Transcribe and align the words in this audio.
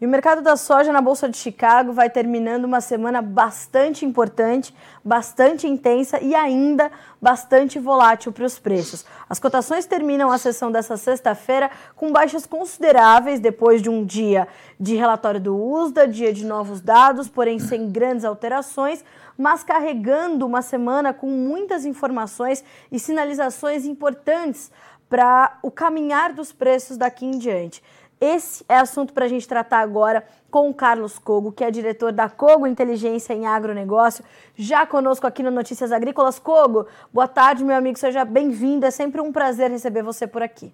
E 0.00 0.06
o 0.06 0.08
mercado 0.08 0.40
da 0.40 0.56
soja 0.56 0.92
na 0.92 1.00
Bolsa 1.00 1.28
de 1.28 1.36
Chicago 1.36 1.92
vai 1.92 2.08
terminando 2.08 2.64
uma 2.64 2.80
semana 2.80 3.20
bastante 3.20 4.06
importante, 4.06 4.72
bastante 5.04 5.66
intensa 5.66 6.20
e 6.20 6.36
ainda 6.36 6.88
bastante 7.20 7.80
volátil 7.80 8.30
para 8.30 8.44
os 8.44 8.60
preços. 8.60 9.04
As 9.28 9.40
cotações 9.40 9.86
terminam 9.86 10.30
a 10.30 10.38
sessão 10.38 10.70
dessa 10.70 10.96
sexta-feira 10.96 11.68
com 11.96 12.12
baixas 12.12 12.46
consideráveis 12.46 13.40
depois 13.40 13.82
de 13.82 13.90
um 13.90 14.04
dia 14.04 14.46
de 14.78 14.94
relatório 14.94 15.40
do 15.40 15.56
USDA, 15.56 16.06
dia 16.06 16.32
de 16.32 16.46
novos 16.46 16.80
dados, 16.80 17.28
porém 17.28 17.58
sem 17.58 17.90
grandes 17.90 18.24
alterações, 18.24 19.04
mas 19.36 19.64
carregando 19.64 20.46
uma 20.46 20.62
semana 20.62 21.12
com 21.12 21.26
muitas 21.28 21.84
informações 21.84 22.62
e 22.92 23.00
sinalizações 23.00 23.84
importantes 23.84 24.70
para 25.08 25.58
o 25.62 25.70
caminhar 25.70 26.32
dos 26.32 26.52
preços 26.52 26.96
daqui 26.96 27.26
em 27.26 27.38
diante. 27.38 27.82
Esse 28.20 28.64
é 28.68 28.76
assunto 28.76 29.12
para 29.12 29.26
a 29.26 29.28
gente 29.28 29.46
tratar 29.46 29.78
agora 29.78 30.24
com 30.50 30.68
o 30.68 30.74
Carlos 30.74 31.18
Cogo, 31.18 31.52
que 31.52 31.62
é 31.62 31.70
diretor 31.70 32.12
da 32.12 32.28
Cogo 32.28 32.66
Inteligência 32.66 33.32
em 33.32 33.46
Agronegócio, 33.46 34.24
já 34.56 34.84
conosco 34.86 35.26
aqui 35.26 35.42
no 35.42 35.50
Notícias 35.50 35.92
Agrícolas. 35.92 36.38
Cogo, 36.38 36.86
boa 37.12 37.28
tarde, 37.28 37.62
meu 37.62 37.76
amigo, 37.76 37.98
seja 37.98 38.24
bem-vindo. 38.24 38.84
É 38.84 38.90
sempre 38.90 39.20
um 39.20 39.30
prazer 39.30 39.70
receber 39.70 40.02
você 40.02 40.26
por 40.26 40.42
aqui. 40.42 40.72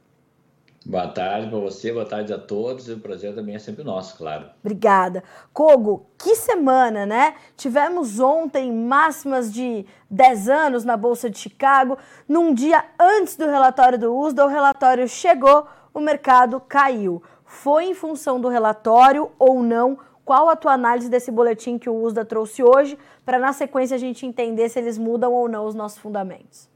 Boa 0.86 1.08
tarde 1.08 1.48
para 1.48 1.58
você, 1.58 1.90
boa 1.92 2.04
tarde 2.04 2.30
a 2.30 2.38
todos. 2.38 2.90
O 2.90 2.98
prazer 2.98 3.34
também 3.34 3.54
é 3.54 3.58
sempre 3.58 3.82
nosso, 3.82 4.18
claro. 4.18 4.50
Obrigada. 4.60 5.24
Cogo, 5.50 6.06
que 6.18 6.36
semana, 6.36 7.06
né? 7.06 7.36
Tivemos 7.56 8.20
ontem 8.20 8.70
máximas 8.70 9.50
de 9.50 9.86
10 10.10 10.48
anos 10.50 10.84
na 10.84 10.94
Bolsa 10.94 11.30
de 11.30 11.38
Chicago. 11.38 11.96
Num 12.28 12.52
dia 12.52 12.84
antes 13.00 13.34
do 13.34 13.46
relatório 13.46 13.98
do 13.98 14.14
USDA, 14.14 14.44
o 14.44 14.48
relatório 14.48 15.08
chegou, 15.08 15.66
o 15.94 16.00
mercado 16.00 16.60
caiu. 16.60 17.22
Foi 17.54 17.84
em 17.84 17.94
função 17.94 18.40
do 18.40 18.48
relatório 18.48 19.30
ou 19.38 19.62
não? 19.62 19.96
Qual 20.24 20.48
a 20.48 20.56
tua 20.56 20.72
análise 20.72 21.08
desse 21.08 21.30
boletim 21.30 21.78
que 21.78 21.88
o 21.88 21.94
USDA 22.02 22.24
trouxe 22.24 22.62
hoje, 22.62 22.98
para 23.24 23.38
na 23.38 23.52
sequência 23.52 23.94
a 23.94 23.98
gente 23.98 24.26
entender 24.26 24.68
se 24.68 24.78
eles 24.78 24.98
mudam 24.98 25.32
ou 25.32 25.48
não 25.48 25.64
os 25.64 25.74
nossos 25.74 25.98
fundamentos? 25.98 26.68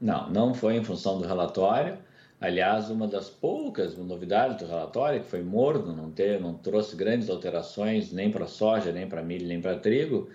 Não, 0.00 0.30
não 0.30 0.54
foi 0.54 0.76
em 0.76 0.84
função 0.84 1.18
do 1.18 1.26
relatório. 1.26 1.96
Aliás, 2.40 2.90
uma 2.90 3.08
das 3.08 3.30
poucas 3.30 3.96
novidades 3.96 4.58
do 4.58 4.66
relatório, 4.66 5.22
que 5.22 5.28
foi 5.28 5.42
morno, 5.42 5.96
não, 5.96 6.10
ter, 6.10 6.38
não 6.38 6.54
trouxe 6.54 6.94
grandes 6.94 7.30
alterações 7.30 8.12
nem 8.12 8.30
para 8.30 8.46
soja, 8.46 8.92
nem 8.92 9.08
para 9.08 9.22
milho, 9.22 9.48
nem 9.48 9.60
para 9.60 9.78
trigo, 9.78 10.28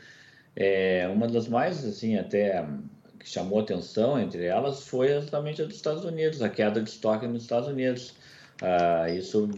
é, 0.56 1.08
uma 1.14 1.28
das 1.28 1.48
mais, 1.48 1.86
assim, 1.86 2.18
até 2.18 2.66
que 3.20 3.30
chamou 3.30 3.60
atenção 3.60 4.20
entre 4.20 4.44
elas 4.44 4.86
foi 4.86 5.12
exatamente 5.12 5.62
a 5.62 5.66
dos 5.66 5.76
Estados 5.76 6.04
Unidos, 6.04 6.42
a 6.42 6.50
queda 6.50 6.82
de 6.82 6.90
estoque 6.90 7.26
nos 7.26 7.44
Estados 7.44 7.70
Unidos. 7.70 8.16
Uh, 8.64 9.14
isso, 9.18 9.50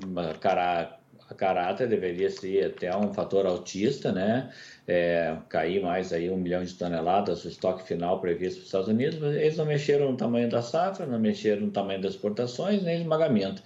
cara, 0.42 0.98
a 1.30 1.34
caráter 1.34 1.88
deveria 1.88 2.30
ser 2.30 2.66
até 2.66 2.95
um 2.95 3.14
fator 3.14 3.45
autista, 3.45 4.11
né? 4.11 4.52
É, 4.88 5.38
cair 5.50 5.81
mais 5.81 6.14
aí 6.14 6.30
um 6.30 6.38
milhão 6.38 6.64
de 6.64 6.73
toneladas 6.73 7.44
o 7.45 7.48
estoque 7.48 7.88
final 7.88 8.20
previsto 8.20 8.58
para 8.58 8.61
os 8.61 8.66
Estados 8.66 8.88
Unidos, 8.88 9.20
mas 9.20 9.36
eles 9.36 9.58
não 9.58 9.66
mexeram 9.66 10.11
no 10.11 10.17
tamanho 10.17 10.50
da 10.50 10.61
safra, 10.61 11.06
não 11.06 11.20
mexeram 11.20 11.61
no 11.61 11.72
tamanho 11.72 12.02
das 12.02 12.14
exportações, 12.14 12.83
nem 12.83 13.02
esmagamento. 13.02 13.64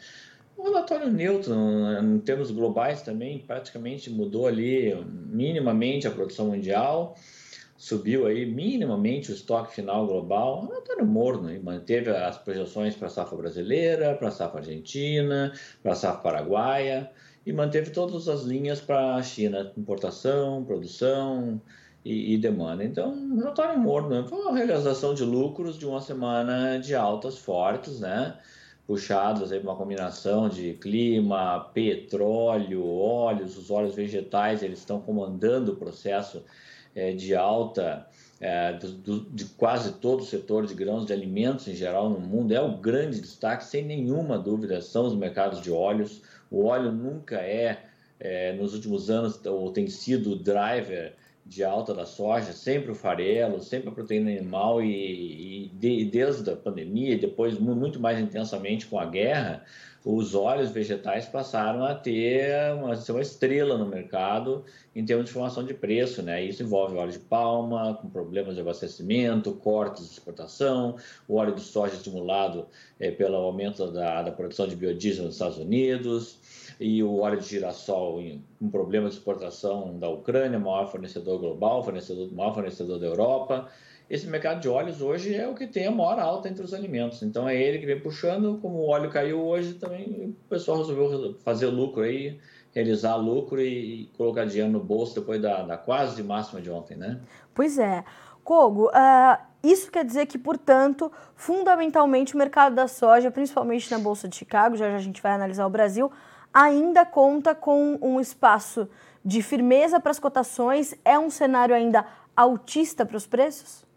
O 0.57 0.63
relatório 0.63 1.09
neutro, 1.09 1.53
em 2.03 2.19
termos 2.19 2.51
globais 2.51 3.01
também, 3.01 3.39
praticamente 3.39 4.09
mudou 4.09 4.45
ali 4.45 4.93
minimamente 5.05 6.05
a 6.05 6.11
produção 6.11 6.47
mundial, 6.47 7.15
subiu 7.79 8.27
aí 8.27 8.45
minimamente 8.45 9.31
o 9.31 9.33
estoque 9.33 9.73
final 9.73 10.05
global, 10.05 10.67
relatório 10.67 11.05
morno, 11.05 11.49
e 11.49 11.57
manteve 11.57 12.09
as 12.09 12.37
projeções 12.37 12.93
para 12.93 13.07
a 13.07 13.09
safra 13.09 13.37
brasileira, 13.37 14.15
para 14.15 14.27
a 14.27 14.31
safra 14.31 14.59
argentina, 14.59 15.53
para 15.81 15.93
a 15.93 15.95
safra 15.95 16.21
paraguaia, 16.21 17.09
e 17.45 17.53
manteve 17.53 17.91
todas 17.91 18.27
as 18.27 18.43
linhas 18.43 18.81
para 18.81 19.15
a 19.15 19.23
China, 19.23 19.71
importação, 19.77 20.65
produção 20.65 21.61
e, 22.03 22.33
e 22.33 22.37
demanda. 22.37 22.83
Então, 22.83 23.33
relatório 23.37 23.79
morno, 23.79 24.09
né? 24.09 24.27
foi 24.27 24.39
uma 24.39 24.57
realização 24.57 25.13
de 25.13 25.23
lucros 25.23 25.79
de 25.79 25.85
uma 25.85 26.01
semana 26.01 26.77
de 26.79 26.93
altas 26.93 27.37
fortes, 27.37 28.01
né? 28.01 28.37
puxados 28.85 29.53
aí 29.53 29.59
uma 29.59 29.75
combinação 29.77 30.49
de 30.49 30.73
clima, 30.73 31.69
petróleo, 31.73 32.85
óleos, 32.85 33.57
os 33.57 33.71
óleos 33.71 33.95
vegetais, 33.95 34.63
eles 34.63 34.79
estão 34.79 34.99
comandando 34.99 35.71
o 35.71 35.75
processo 35.77 36.43
de 37.17 37.35
alta 37.35 38.07
é, 38.39 38.73
de 38.73 39.45
quase 39.57 39.93
todo 39.93 40.21
o 40.21 40.25
setor 40.25 40.65
de 40.65 40.73
grãos 40.73 41.05
de 41.05 41.13
alimentos 41.13 41.67
em 41.67 41.75
geral 41.75 42.09
no 42.09 42.19
mundo. 42.19 42.53
É 42.53 42.61
o 42.61 42.77
grande 42.77 43.19
destaque, 43.19 43.65
sem 43.65 43.83
nenhuma 43.83 44.37
dúvida, 44.37 44.81
são 44.81 45.05
os 45.05 45.15
mercados 45.15 45.61
de 45.61 45.71
óleos. 45.71 46.21
O 46.49 46.65
óleo 46.65 46.91
nunca 46.91 47.37
é, 47.37 47.79
é 48.19 48.53
nos 48.53 48.73
últimos 48.73 49.09
anos, 49.09 49.43
ou 49.45 49.71
tem 49.71 49.87
sido 49.87 50.31
o 50.31 50.35
driver 50.35 51.13
de 51.45 51.63
alta 51.63 51.93
da 51.95 52.05
soja, 52.05 52.53
sempre 52.53 52.91
o 52.91 52.95
farelo, 52.95 53.59
sempre 53.59 53.89
a 53.89 53.91
proteína 53.91 54.29
animal 54.29 54.83
e, 54.83 55.65
e 55.65 55.67
de, 55.69 56.05
desde 56.05 56.49
a 56.49 56.55
pandemia, 56.55 57.17
depois 57.17 57.57
muito 57.57 57.99
mais 57.99 58.19
intensamente 58.19 58.85
com 58.85 58.99
a 58.99 59.05
guerra, 59.05 59.65
os 60.03 60.33
óleos 60.33 60.71
vegetais 60.71 61.25
passaram 61.25 61.83
a 61.83 61.93
ter 61.93 62.73
uma, 62.73 62.95
ser 62.95 63.11
uma 63.11 63.21
estrela 63.21 63.77
no 63.77 63.85
mercado 63.85 64.63
em 64.95 65.03
termos 65.03 65.25
de 65.25 65.31
formação 65.31 65.63
de 65.63 65.73
preço, 65.73 66.21
né? 66.23 66.43
Isso 66.43 66.63
envolve 66.63 66.95
óleo 66.95 67.11
de 67.11 67.19
palma, 67.19 67.95
com 67.95 68.09
problemas 68.09 68.55
de 68.55 68.61
abastecimento, 68.61 69.51
cortes 69.53 70.05
de 70.05 70.13
exportação, 70.13 70.95
o 71.27 71.35
óleo 71.35 71.53
de 71.53 71.61
soja 71.61 71.95
estimulado 71.95 72.67
é, 72.99 73.11
pelo 73.11 73.35
aumento 73.35 73.91
da, 73.91 74.21
da 74.21 74.31
produção 74.31 74.67
de 74.67 74.75
biodiesel 74.75 75.25
nos 75.25 75.35
Estados 75.35 75.57
Unidos, 75.57 76.39
e 76.79 77.03
o 77.03 77.19
óleo 77.19 77.39
de 77.39 77.47
girassol 77.47 78.21
com 78.57 78.69
problemas 78.69 79.11
de 79.11 79.19
exportação 79.19 79.99
da 79.99 80.07
Ucrânia, 80.09 80.57
maior 80.57 80.89
fornecedor 80.89 81.39
global, 81.39 81.83
fornecedor, 81.83 82.31
maior 82.31 82.53
fornecedor 82.53 82.99
da 82.99 83.05
Europa 83.05 83.69
esse 84.09 84.25
mercado 84.27 84.59
de 84.59 84.67
óleos 84.67 85.01
hoje 85.01 85.35
é 85.35 85.47
o 85.47 85.53
que 85.53 85.67
tem 85.67 85.85
a 85.85 85.91
maior 85.91 86.19
alta 86.19 86.49
entre 86.49 86.63
os 86.63 86.73
alimentos. 86.73 87.21
Então 87.21 87.47
é 87.47 87.55
ele 87.55 87.77
que 87.77 87.85
vem 87.85 87.99
puxando, 87.99 88.57
como 88.59 88.79
o 88.79 88.87
óleo 88.87 89.11
caiu 89.11 89.39
hoje, 89.39 89.75
também 89.75 90.35
o 90.45 90.49
pessoal 90.49 90.79
resolveu 90.79 91.35
fazer 91.43 91.67
lucro 91.67 92.01
aí, 92.01 92.39
realizar 92.73 93.15
lucro 93.15 93.61
e, 93.61 94.09
colocar 94.17 94.45
dinheiro 94.45 94.71
no 94.71 94.79
bolso 94.79 95.13
depois 95.13 95.39
da, 95.39 95.61
da 95.61 95.77
quase 95.77 96.23
máxima 96.23 96.59
de 96.59 96.71
ontem, 96.71 96.97
né? 96.97 97.19
Pois 97.53 97.77
é. 97.77 98.03
Kogo, 98.43 98.87
uh, 98.87 99.37
isso 99.63 99.91
quer 99.91 100.03
dizer 100.03 100.25
que, 100.25 100.39
portanto, 100.39 101.11
fundamentalmente 101.35 102.33
o 102.33 102.37
mercado 102.37 102.73
da 102.73 102.87
soja, 102.87 103.29
principalmente 103.29 103.91
na 103.91 103.99
Bolsa 103.99 104.27
de 104.27 104.35
Chicago, 104.35 104.75
já, 104.75 104.89
já 104.89 104.95
a 104.95 104.99
gente 104.99 105.21
vai 105.21 105.33
analisar 105.33 105.67
o 105.67 105.69
Brasil, 105.69 106.11
ainda 106.51 107.05
conta 107.05 107.53
com 107.53 107.99
um 108.01 108.19
espaço 108.19 108.89
de 109.23 109.43
firmeza 109.43 109.99
para 109.99 110.09
as 110.09 110.17
cotações? 110.17 110.95
É 111.05 111.19
um 111.19 111.29
cenário 111.29 111.75
ainda 111.75 112.05
altista 112.35 113.05
para 113.05 113.17
os 113.17 113.27
preços? 113.27 113.88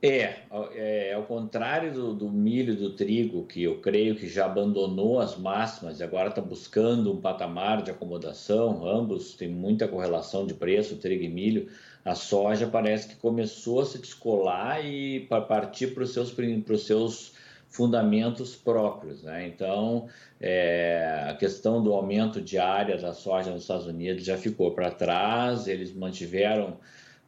É, 0.00 0.42
é, 0.74 1.12
ao 1.12 1.24
contrário 1.24 1.92
do, 1.92 2.14
do 2.14 2.30
milho 2.30 2.72
e 2.72 2.76
do 2.76 2.94
trigo, 2.94 3.44
que 3.44 3.64
eu 3.64 3.80
creio 3.80 4.14
que 4.14 4.28
já 4.28 4.46
abandonou 4.46 5.18
as 5.18 5.36
máximas 5.36 5.98
e 5.98 6.04
agora 6.04 6.28
está 6.28 6.40
buscando 6.40 7.12
um 7.12 7.20
patamar 7.20 7.82
de 7.82 7.90
acomodação, 7.90 8.86
ambos 8.86 9.34
têm 9.34 9.48
muita 9.48 9.88
correlação 9.88 10.46
de 10.46 10.54
preço, 10.54 10.98
trigo 10.98 11.24
e 11.24 11.28
milho. 11.28 11.68
A 12.04 12.14
soja 12.14 12.68
parece 12.68 13.08
que 13.08 13.16
começou 13.16 13.80
a 13.80 13.84
se 13.84 13.98
descolar 13.98 14.86
e 14.86 15.26
partir 15.48 15.88
para 15.88 16.04
os 16.04 16.12
seus, 16.12 16.32
seus 16.84 17.32
fundamentos 17.68 18.54
próprios. 18.54 19.24
Né? 19.24 19.48
Então, 19.48 20.06
é, 20.40 21.26
a 21.28 21.34
questão 21.34 21.82
do 21.82 21.92
aumento 21.92 22.40
de 22.40 22.56
área 22.56 22.96
da 22.96 23.12
soja 23.12 23.50
nos 23.50 23.62
Estados 23.62 23.86
Unidos 23.86 24.24
já 24.24 24.38
ficou 24.38 24.70
para 24.70 24.92
trás, 24.92 25.66
eles 25.66 25.92
mantiveram 25.92 26.76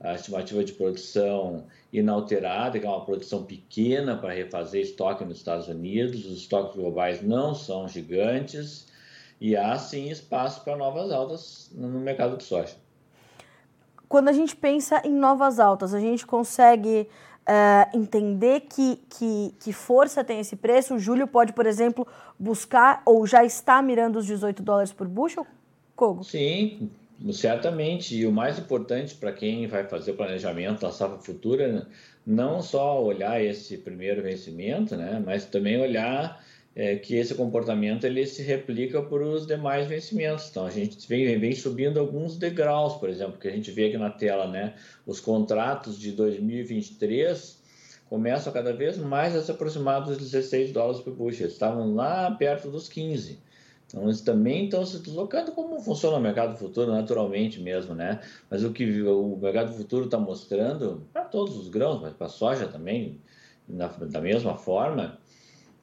a 0.01 0.15
estimativa 0.15 0.65
de 0.65 0.73
produção 0.73 1.67
inalterada, 1.93 2.79
que 2.79 2.87
é 2.87 2.89
uma 2.89 3.05
produção 3.05 3.45
pequena 3.45 4.17
para 4.17 4.33
refazer 4.33 4.81
estoque 4.81 5.25
nos 5.25 5.37
Estados 5.37 5.69
Unidos. 5.69 6.25
Os 6.25 6.39
estoques 6.39 6.75
globais 6.75 7.23
não 7.23 7.55
são 7.55 7.87
gigantes 7.87 8.87
e 9.39 9.57
há 9.57 9.77
sim 9.77 10.11
espaço 10.11 10.65
para 10.65 10.77
novas 10.77 11.13
altas 11.13 11.71
no 11.75 12.01
mercado 12.01 12.37
de 12.37 12.45
soja. 12.45 12.75
Quando 14.09 14.29
a 14.29 14.33
gente 14.33 14.57
pensa 14.57 15.03
em 15.05 15.13
novas 15.13 15.61
altas, 15.61 15.93
a 15.95 16.01
gente 16.01 16.27
consegue 16.27 17.07
uh, 17.43 17.97
entender 17.97 18.61
que, 18.63 18.97
que, 19.09 19.55
que 19.61 19.73
força 19.73 20.25
tem 20.25 20.41
esse 20.41 20.57
preço? 20.57 20.95
O 20.95 20.99
Júlio 20.99 21.27
pode, 21.27 21.53
por 21.53 21.67
exemplo, 21.67 22.07
buscar 22.39 23.03
ou 23.05 23.27
já 23.27 23.45
está 23.45 23.81
mirando 23.83 24.19
os 24.19 24.27
18 24.27 24.63
dólares 24.63 24.93
por 24.93 25.07
bushel? 25.07 25.47
Kogo? 25.95 26.25
Sim, 26.25 26.91
Certamente, 27.33 28.17
e 28.17 28.27
o 28.27 28.33
mais 28.33 28.59
importante 28.59 29.15
para 29.15 29.33
quem 29.33 29.67
vai 29.67 29.87
fazer 29.87 30.13
o 30.13 30.17
planejamento 30.17 30.81
da 30.81 30.91
safra 30.91 31.19
futura, 31.19 31.87
não 32.27 32.63
só 32.63 33.03
olhar 33.03 33.43
esse 33.45 33.77
primeiro 33.77 34.23
vencimento, 34.23 34.97
né, 34.97 35.23
mas 35.25 35.45
também 35.45 35.79
olhar 35.79 36.43
é, 36.75 36.97
que 36.97 37.15
esse 37.17 37.35
comportamento 37.35 38.05
ele 38.05 38.27
se 38.27 38.43
replica 38.43 39.03
para 39.03 39.23
os 39.23 39.47
demais 39.47 39.87
vencimentos. 39.87 40.49
Então, 40.49 40.65
a 40.65 40.71
gente 40.71 41.07
vem, 41.07 41.39
vem 41.39 41.55
subindo 41.55 42.01
alguns 42.01 42.39
degraus, 42.39 42.95
por 42.95 43.11
exemplo, 43.11 43.39
que 43.39 43.49
a 43.49 43.53
gente 43.53 43.71
vê 43.71 43.89
aqui 43.89 43.99
na 43.99 44.11
tela, 44.11 44.49
né, 44.49 44.75
os 45.07 45.21
contratos 45.21 45.99
de 45.99 46.13
2023 46.13 47.61
começam 48.09 48.53
cada 48.53 48.73
vez 48.73 48.99
mais 48.99 49.37
a 49.37 49.43
se 49.43 49.53
aproximar 49.53 50.03
dos 50.03 50.19
16 50.19 50.73
dólares 50.73 51.01
por 51.01 51.15
bushel. 51.15 51.47
Estavam 51.47 51.95
lá 51.95 52.29
perto 52.33 52.69
dos 52.69 52.89
15. 52.89 53.39
Então, 53.91 54.05
eles 54.05 54.21
também 54.21 54.65
estão 54.67 54.87
se 54.87 55.01
deslocando 55.01 55.51
como 55.51 55.81
funciona 55.81 56.17
o 56.17 56.21
mercado 56.21 56.57
futuro 56.57 56.93
naturalmente 56.93 57.61
mesmo, 57.61 57.93
né? 57.93 58.21
Mas 58.49 58.63
o 58.63 58.73
que 58.73 59.03
o 59.03 59.37
mercado 59.37 59.73
futuro 59.73 60.05
está 60.05 60.17
mostrando 60.17 61.03
para 61.13 61.25
todos 61.25 61.57
os 61.57 61.69
grãos, 61.69 62.01
mas 62.01 62.13
para 62.13 62.29
a 62.29 62.31
soja 62.31 62.69
também, 62.69 63.21
na, 63.69 63.89
da 63.89 64.21
mesma 64.21 64.57
forma, 64.57 65.19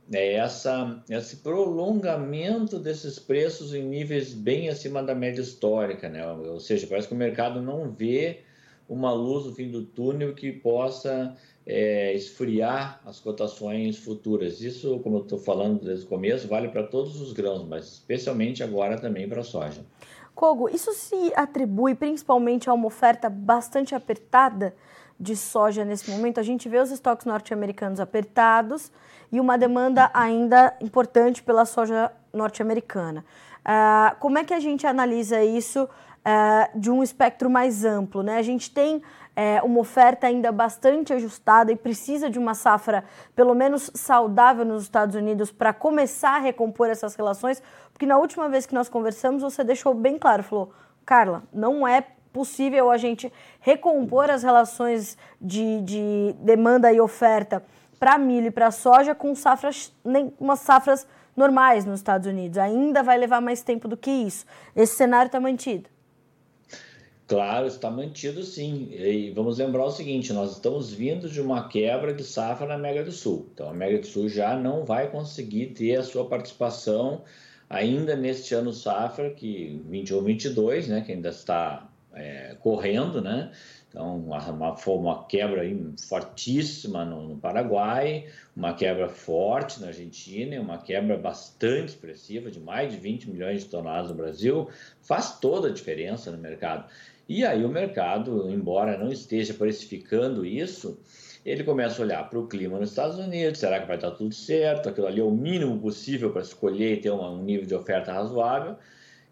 é 0.09 0.36
essa, 0.36 1.04
esse 1.09 1.38
prolongamento 1.38 2.80
desses 2.80 3.19
preços 3.19 3.74
em 3.74 3.83
níveis 3.83 4.33
bem 4.33 4.69
acima 4.69 5.03
da 5.03 5.13
média 5.13 5.42
histórica, 5.42 6.07
né? 6.07 6.25
Ou 6.25 6.62
seja, 6.62 6.88
parece 6.88 7.10
que 7.10 7.13
o 7.13 7.18
mercado 7.18 7.62
não 7.62 7.92
vê 7.92 8.39
uma 8.88 9.12
luz 9.12 9.45
no 9.45 9.53
fim 9.53 9.69
do 9.69 9.83
túnel 9.83 10.33
que 10.33 10.53
possa 10.53 11.36
é, 11.67 12.13
esfriar 12.13 13.01
as 13.05 13.19
cotações 13.19 13.97
futuras. 13.97 14.61
Isso, 14.61 14.99
como 14.99 15.17
eu 15.17 15.21
estou 15.23 15.37
falando 15.37 15.83
desde 15.83 16.05
o 16.05 16.07
começo, 16.07 16.47
vale 16.47 16.69
para 16.69 16.83
todos 16.83 17.19
os 17.19 17.33
grãos, 17.33 17.67
mas 17.67 17.85
especialmente 17.85 18.63
agora 18.63 18.97
também 18.97 19.27
para 19.27 19.41
a 19.41 19.43
soja. 19.43 19.85
Kogo, 20.33 20.69
isso 20.69 20.93
se 20.93 21.33
atribui 21.35 21.93
principalmente 21.93 22.69
a 22.69 22.73
uma 22.73 22.87
oferta 22.87 23.29
bastante 23.29 23.93
apertada 23.93 24.73
de 25.19 25.35
soja 25.35 25.83
nesse 25.83 26.09
momento? 26.09 26.39
A 26.39 26.43
gente 26.43 26.69
vê 26.69 26.79
os 26.79 26.91
estoques 26.91 27.25
norte-americanos 27.25 27.99
apertados 27.99 28.91
e 29.31 29.39
uma 29.39 29.57
demanda 29.57 30.09
ainda 30.13 30.73
importante 30.79 31.43
pela 31.43 31.65
soja 31.65 32.11
norte-americana. 32.31 33.25
Uh, 33.65 34.15
como 34.19 34.37
é 34.37 34.45
que 34.45 34.53
a 34.53 34.59
gente 34.59 34.87
analisa 34.87 35.43
isso 35.43 35.83
uh, 35.83 36.79
de 36.79 36.89
um 36.89 37.03
espectro 37.03 37.49
mais 37.49 37.83
amplo? 37.83 38.23
Né? 38.23 38.37
A 38.37 38.43
gente 38.43 38.71
tem 38.71 39.01
é, 39.38 39.62
uma 39.62 39.81
oferta 39.81 40.25
ainda 40.25 40.51
bastante 40.51 41.13
ajustada 41.13 41.72
e 41.72 41.75
precisa 41.75 42.28
de 42.28 42.39
uma 42.39 42.56
safra 42.56 43.04
pelo 43.36 43.54
menos 43.54 43.92
saudável 43.94 44.66
nos 44.66 44.81
Estados 44.81 45.16
Unidos 45.16 45.51
para 45.51 45.72
começar 45.72 46.38
a 46.38 46.39
recompor 46.39 46.89
essas 46.89 47.13
relações, 47.13 47.62
porque 47.94 48.07
na 48.07 48.18
última 48.18 48.50
vez 48.50 48.66
que 48.66 48.74
nós 48.74 48.89
conversamos 48.89 49.44
você 49.44 49.63
deixou 49.63 49.94
bem 49.94 50.18
claro, 50.18 50.42
falou, 50.42 50.74
Carla, 51.06 51.44
não 51.54 51.88
é 51.88 52.01
possível 52.34 52.89
a 52.89 52.98
gente 52.98 53.31
recompor 53.60 54.31
as 54.31 54.42
relações 54.42 55.16
de, 55.39 55.81
de 55.81 56.36
demanda 56.39 56.92
e 56.92 57.00
oferta 57.00 57.63
para 58.00 58.18
milho 58.18 58.48
e 58.48 58.51
para 58.51 58.72
soja 58.72 59.13
com 59.13 59.36
safras, 59.36 59.94
nem 60.04 60.34
umas 60.39 60.62
safras 60.62 61.07
normais 61.36 61.86
nos 61.86 62.00
Estados 62.00 62.25
Unidos. 62.25 62.57
Ainda 62.57 63.04
vai 63.04 63.19
levar 63.19 63.39
mais 63.39 63.62
tempo 63.62 63.88
do 63.88 63.95
que 63.95 64.10
isso. 64.10 64.48
Esse 64.75 64.95
cenário 64.95 65.28
está 65.28 65.39
mantido. 65.39 65.89
Claro, 67.27 67.68
está 67.68 67.91
mantido 67.91 68.41
sim. 68.41 68.88
E 68.91 69.31
vamos 69.31 69.57
lembrar 69.57 69.83
o 69.83 69.91
seguinte: 69.91 70.31
nós 70.31 70.53
estamos 70.53 70.94
vindo 70.94 71.29
de 71.29 71.41
uma 71.41 71.68
quebra 71.68 72.13
de 72.13 72.24
safra 72.24 72.65
na 72.65 72.77
Mega 72.77 73.03
do 73.03 73.12
Sul. 73.12 73.50
Então, 73.53 73.69
a 73.69 73.74
Mega 73.74 74.00
do 74.00 74.07
Sul 74.07 74.29
já 74.29 74.56
não 74.56 74.85
vai 74.85 75.12
conseguir 75.12 75.68
ter 75.68 75.97
a 75.97 76.03
sua 76.03 76.25
participação 76.25 77.24
ainda 77.69 78.15
neste 78.15 78.56
ano 78.56 78.71
safra, 78.71 79.29
que 79.29 79.81
21, 79.89 80.24
22, 80.24 80.88
né, 80.88 81.01
que 81.01 81.12
ainda 81.12 81.27
está 81.27 81.89
é, 82.13 82.56
correndo, 82.62 83.21
né? 83.21 83.51
Então, 83.89 84.18
uma, 84.18 84.75
foi 84.77 84.95
uma 84.95 85.25
quebra 85.25 85.63
fortíssima 86.07 87.03
no, 87.03 87.29
no, 87.29 87.38
Paraguai, 87.38 88.25
uma 88.56 88.74
quebra 88.74 89.09
forte 89.09 89.81
na 89.81 89.88
Argentina 89.88 90.59
uma 90.62 90.77
quebra 90.77 91.18
bastante 91.18 91.89
expressiva 91.89 92.51
de 92.51 92.59
mais 92.59 92.91
de 92.91 93.00
20 93.00 93.29
milhões 93.29 93.63
de 93.63 93.69
toneladas 93.69 94.12
no 94.12 94.15
Brasil. 94.15 94.69
Faz 95.01 95.39
toda 95.39 95.69
a 95.69 95.71
diferença 95.71 96.31
no 96.31 96.38
mercado. 96.38 96.85
E 97.29 97.45
aí 97.45 97.65
o 97.65 97.69
mercado, 97.69 98.50
embora 98.50 98.97
não 98.97 99.12
esteja 99.12 99.53
precificando 99.53 100.45
isso, 100.45 101.00
ele 101.45 101.63
começa 101.63 102.01
a 102.01 102.06
olhar 102.06 102.29
para 102.29 102.39
o 102.39 102.47
clima 102.47 102.79
nos 102.79 102.89
Estados 102.89 103.18
Unidos, 103.18 103.59
será 103.59 103.79
que 103.79 103.88
vai 103.88 103.95
estar 103.95 104.12
tudo 104.12 104.33
certo? 104.33 104.89
Aquilo 104.89 105.07
ali 105.07 105.19
é 105.19 105.24
o 105.24 105.31
mínimo 105.31 105.77
possível 105.79 106.31
para 106.31 106.41
escolher 106.41 106.94
e 106.94 107.01
ter 107.01 107.12
um 107.12 107.41
nível 107.44 107.65
de 107.65 107.75
oferta 107.75 108.13
razoável. 108.13 108.75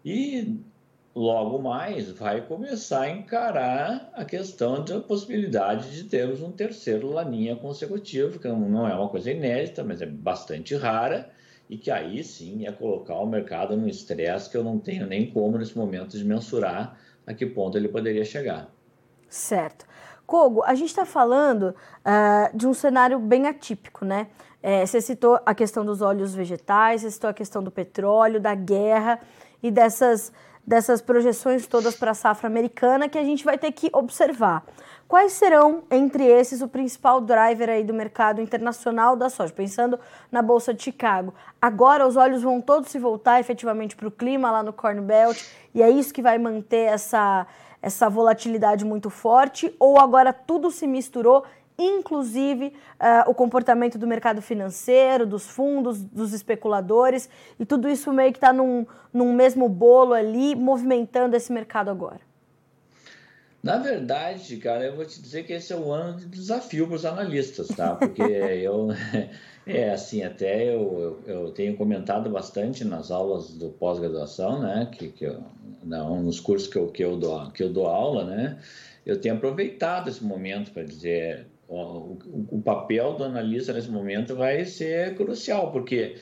E 0.04 0.58
logo 1.14 1.58
mais 1.58 2.10
vai 2.10 2.42
começar 2.42 3.02
a 3.02 3.10
encarar 3.10 4.10
a 4.12 4.24
questão 4.24 4.84
da 4.84 5.00
possibilidade 5.00 5.90
de 5.90 6.04
termos 6.04 6.42
um 6.42 6.52
terceiro 6.52 7.10
laninha 7.10 7.56
consecutivo, 7.56 8.38
que 8.38 8.46
não 8.46 8.86
é 8.86 8.94
uma 8.94 9.08
coisa 9.08 9.30
inédita, 9.30 9.82
mas 9.82 10.02
é 10.02 10.06
bastante 10.06 10.74
rara, 10.74 11.30
e 11.68 11.78
que 11.78 11.90
aí 11.90 12.22
sim 12.22 12.66
é 12.66 12.72
colocar 12.72 13.16
o 13.16 13.26
mercado 13.26 13.76
num 13.76 13.88
estresse 13.88 14.50
que 14.50 14.56
eu 14.56 14.62
não 14.62 14.78
tenho 14.78 15.06
nem 15.06 15.30
como 15.30 15.56
nesse 15.56 15.76
momento 15.76 16.16
de 16.16 16.24
mensurar 16.24 16.98
a 17.26 17.34
que 17.34 17.44
ponto 17.44 17.76
ele 17.76 17.88
poderia 17.88 18.24
chegar. 18.24 18.68
Certo. 19.28 19.86
Kogo, 20.26 20.62
a 20.64 20.74
gente 20.74 20.88
está 20.88 21.04
falando 21.04 21.74
uh, 22.04 22.56
de 22.56 22.66
um 22.66 22.74
cenário 22.74 23.18
bem 23.18 23.46
atípico, 23.46 24.04
né? 24.04 24.28
É, 24.62 24.84
você 24.84 25.00
citou 25.00 25.38
a 25.46 25.54
questão 25.54 25.84
dos 25.84 26.02
óleos 26.02 26.34
vegetais, 26.34 27.02
você 27.02 27.10
citou 27.10 27.30
a 27.30 27.34
questão 27.34 27.62
do 27.62 27.70
petróleo, 27.70 28.40
da 28.40 28.54
guerra 28.54 29.20
e 29.62 29.70
dessas, 29.70 30.32
dessas 30.66 31.00
projeções 31.00 31.66
todas 31.68 31.94
para 31.94 32.10
a 32.10 32.14
safra 32.14 32.48
americana 32.48 33.08
que 33.08 33.16
a 33.16 33.22
gente 33.22 33.44
vai 33.44 33.56
ter 33.56 33.70
que 33.70 33.88
observar. 33.92 34.64
Quais 35.08 35.34
serão, 35.34 35.84
entre 35.88 36.24
esses, 36.24 36.60
o 36.60 36.66
principal 36.66 37.20
driver 37.20 37.68
aí 37.68 37.84
do 37.84 37.94
mercado 37.94 38.40
internacional 38.42 39.14
da 39.14 39.30
soja? 39.30 39.52
Pensando 39.52 40.00
na 40.32 40.42
Bolsa 40.42 40.74
de 40.74 40.82
Chicago. 40.82 41.32
Agora 41.62 42.04
os 42.04 42.16
olhos 42.16 42.42
vão 42.42 42.60
todos 42.60 42.90
se 42.90 42.98
voltar 42.98 43.38
efetivamente 43.38 43.94
para 43.94 44.08
o 44.08 44.10
clima 44.10 44.50
lá 44.50 44.64
no 44.64 44.72
Corn 44.72 45.00
Belt 45.00 45.40
e 45.72 45.80
é 45.80 45.88
isso 45.88 46.12
que 46.12 46.20
vai 46.20 46.38
manter 46.38 46.88
essa, 46.88 47.46
essa 47.80 48.10
volatilidade 48.10 48.84
muito 48.84 49.08
forte? 49.08 49.72
Ou 49.78 49.96
agora 49.96 50.32
tudo 50.32 50.72
se 50.72 50.88
misturou 50.88 51.44
inclusive 51.78 52.72
uh, 52.98 53.30
o 53.30 53.34
comportamento 53.34 53.98
do 53.98 54.06
mercado 54.06 54.40
financeiro, 54.40 55.26
dos 55.26 55.46
fundos, 55.46 56.02
dos 56.02 56.32
especuladores, 56.32 57.28
e 57.60 57.66
tudo 57.66 57.86
isso 57.86 58.10
meio 58.14 58.32
que 58.32 58.38
está 58.38 58.50
num, 58.50 58.86
num 59.12 59.34
mesmo 59.34 59.68
bolo 59.68 60.14
ali, 60.14 60.56
movimentando 60.56 61.36
esse 61.36 61.52
mercado 61.52 61.90
agora. 61.90 62.20
Na 63.66 63.78
verdade, 63.78 64.58
cara, 64.58 64.84
eu 64.84 64.94
vou 64.94 65.04
te 65.04 65.20
dizer 65.20 65.42
que 65.44 65.52
esse 65.52 65.72
é 65.72 65.76
um 65.76 65.90
ano 65.90 66.20
de 66.20 66.26
desafio 66.26 66.86
para 66.86 66.94
os 66.94 67.04
analistas, 67.04 67.66
tá? 67.66 67.96
Porque 67.96 68.22
eu, 68.62 68.90
é 69.66 69.90
assim, 69.90 70.22
até 70.22 70.72
eu, 70.72 71.20
eu, 71.26 71.34
eu, 71.34 71.50
tenho 71.50 71.76
comentado 71.76 72.30
bastante 72.30 72.84
nas 72.84 73.10
aulas 73.10 73.54
do 73.54 73.70
pós-graduação, 73.70 74.60
né? 74.62 74.88
Que, 74.92 75.08
que 75.08 75.24
eu, 75.24 75.42
não, 75.82 76.22
nos 76.22 76.38
cursos 76.38 76.68
que 76.68 76.78
eu, 76.78 76.86
que, 76.86 77.02
eu 77.02 77.16
dou, 77.16 77.50
que 77.50 77.64
eu 77.64 77.68
dou 77.68 77.88
aula, 77.88 78.24
né? 78.24 78.56
Eu 79.04 79.20
tenho 79.20 79.34
aproveitado 79.34 80.08
esse 80.08 80.22
momento 80.22 80.70
para 80.70 80.84
dizer 80.84 81.48
ó, 81.68 81.98
o, 81.98 82.46
o 82.52 82.62
papel 82.62 83.14
do 83.14 83.24
analista 83.24 83.72
nesse 83.72 83.90
momento 83.90 84.36
vai 84.36 84.64
ser 84.64 85.16
crucial, 85.16 85.72
porque 85.72 86.14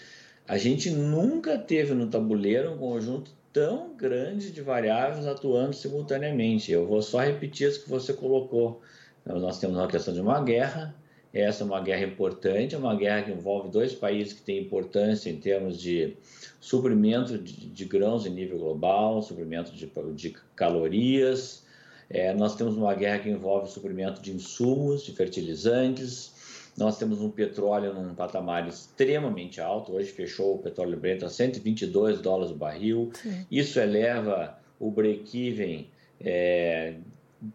a 0.49 0.57
gente 0.57 0.89
nunca 0.89 1.59
teve 1.59 1.93
no 1.93 2.07
tabuleiro 2.07 2.73
um 2.73 2.79
conjunto 2.79 3.31
tão 3.55 3.97
grande 3.97 4.51
de 4.51 4.61
variáveis 4.61 5.29
atuando 5.29 5.73
simultaneamente. 5.73 6.73
Eu 6.73 6.87
vou 6.87 7.01
só 7.01 7.21
repetir 7.21 7.69
isso 7.69 7.85
que 7.85 7.89
você 7.89 8.13
colocou. 8.13 8.83
Então, 9.23 9.39
nós 9.39 9.61
temos 9.61 9.77
uma 9.77 9.87
questão 9.87 10.13
de 10.13 10.21
uma 10.21 10.43
guerra, 10.43 10.95
essa 11.33 11.63
é 11.63 11.67
uma 11.67 11.81
guerra 11.81 12.05
importante, 12.05 12.75
é 12.75 12.79
uma 12.79 12.95
guerra 12.97 13.23
que 13.23 13.31
envolve 13.31 13.71
dois 13.71 13.95
países 13.95 14.33
que 14.33 14.43
têm 14.43 14.59
importância 14.59 15.31
em 15.31 15.37
termos 15.37 15.81
de 15.81 16.17
suprimento 16.61 17.39
de, 17.39 17.69
de 17.69 17.85
grãos 17.85 18.27
em 18.27 18.31
nível 18.31 18.59
global, 18.59 19.23
suprimento 19.23 19.73
de, 19.73 19.91
de 20.15 20.37
calorias. 20.57 21.65
É, 22.11 22.35
nós 22.35 22.57
temos 22.57 22.77
uma 22.77 22.95
guerra 22.95 23.21
que 23.21 23.31
envolve 23.31 23.71
suprimento 23.71 24.21
de 24.21 24.33
insumos, 24.33 25.05
de 25.05 25.13
fertilizantes, 25.13 26.34
nós 26.77 26.99
temos 26.99 27.21
um 27.21 27.31
petróleo 27.31 27.95
num 27.95 28.15
patamar 28.15 28.67
extremamente 28.67 29.61
alto. 29.61 29.93
Hoje 29.93 30.11
fechou 30.11 30.57
o 30.57 30.59
petróleo 30.59 30.99
Brent 30.99 31.23
a 31.23 31.29
122 31.29 32.21
dólares 32.21 32.51
o 32.51 32.57
barril. 32.57 33.11
Sim. 33.15 33.47
Isso 33.51 33.79
eleva 33.79 34.59
o 34.81 34.91
break-even 34.91 35.89
é, 36.21 36.95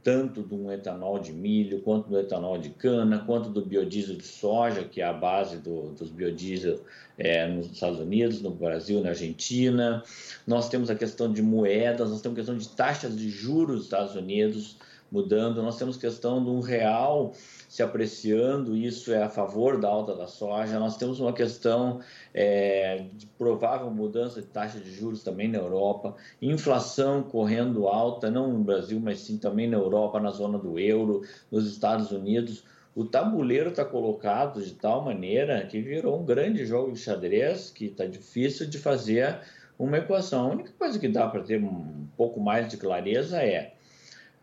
tanto 0.04 0.42
do 0.42 0.72
etanol 0.72 1.20
de 1.20 1.34
milho, 1.34 1.82
quanto 1.82 2.10
do 2.10 2.20
etanol 2.20 2.58
de 2.58 2.70
cana, 2.70 3.20
quanto 3.26 3.50
do 3.50 3.66
biodiesel 3.66 4.16
de 4.16 4.26
soja, 4.26 4.84
que 4.84 5.02
é 5.02 5.06
a 5.06 5.14
base 5.14 5.58
do, 5.58 5.90
dos 5.94 6.10
biodiesel 6.10 6.80
é, 7.18 7.48
nos 7.48 7.72
Estados 7.72 8.00
Unidos, 8.00 8.42
no 8.42 8.52
Brasil, 8.52 9.02
na 9.02 9.10
Argentina. 9.10 10.04
Nós 10.46 10.70
temos 10.70 10.90
a 10.90 10.96
questão 10.96 11.32
de 11.32 11.42
moedas, 11.42 12.10
nós 12.10 12.22
temos 12.22 12.38
a 12.38 12.42
questão 12.42 12.58
de 12.58 12.70
taxas 12.70 13.18
de 13.18 13.30
juros 13.30 13.76
nos 13.76 13.84
Estados 13.86 14.16
Unidos 14.16 14.78
mudando, 15.12 15.62
nós 15.62 15.78
temos 15.78 15.98
questão 15.98 16.44
de 16.44 16.50
um 16.50 16.60
real 16.60 17.34
se 17.68 17.84
apreciando, 17.84 18.76
isso 18.76 19.14
é 19.14 19.22
a 19.22 19.30
favor 19.30 19.80
da 19.80 19.88
alta 19.88 20.16
da 20.16 20.28
soja. 20.28 20.80
Nós 20.80 20.98
temos 20.98 21.20
uma 21.20 21.34
questão 21.34 22.00
é, 22.34 23.06
de 23.14 23.26
provável 23.26 23.92
mudança 23.92 24.42
de 24.42 24.48
taxa 24.48 24.80
de 24.80 24.92
juros 24.92 25.24
também 25.24 25.48
na 25.48 25.60
Europa, 25.60 26.16
inflação 26.42 27.22
correndo 27.24 27.88
alta, 27.88 28.32
não 28.32 28.52
no 28.52 28.64
Brasil, 28.64 29.00
mas 29.00 29.20
sim 29.20 29.38
também 29.38 29.70
na 29.70 29.78
Europa, 29.78 30.20
na 30.20 30.32
zona 30.32 30.58
do 30.58 30.80
euro, 30.80 31.22
nos 31.52 31.70
Estados 31.70 32.12
Unidos. 32.12 32.64
O 32.96 33.06
tabuleiro 33.06 33.70
está 33.70 33.86
colocado 33.86 34.62
de 34.62 34.74
tal 34.74 35.04
maneira 35.04 35.66
que 35.66 35.80
virou 35.80 36.20
um 36.20 36.26
grande 36.26 36.66
jogo 36.66 36.92
de 36.92 37.00
xadrez 37.00 37.70
que 37.70 37.86
está 37.86 38.06
difícil 38.06 38.68
de 38.68 38.78
fazer 38.78 39.40
uma 39.78 39.98
equação. 39.98 40.48
A 40.48 40.54
única 40.54 40.72
coisa 40.78 41.00
que 41.00 41.08
dá 41.08 41.28
para 41.28 41.42
ter 41.42 41.64
um 41.64 42.08
pouco 42.18 42.40
mais 42.40 42.68
de 42.68 42.78
clareza 42.78 43.42
é 43.42 43.74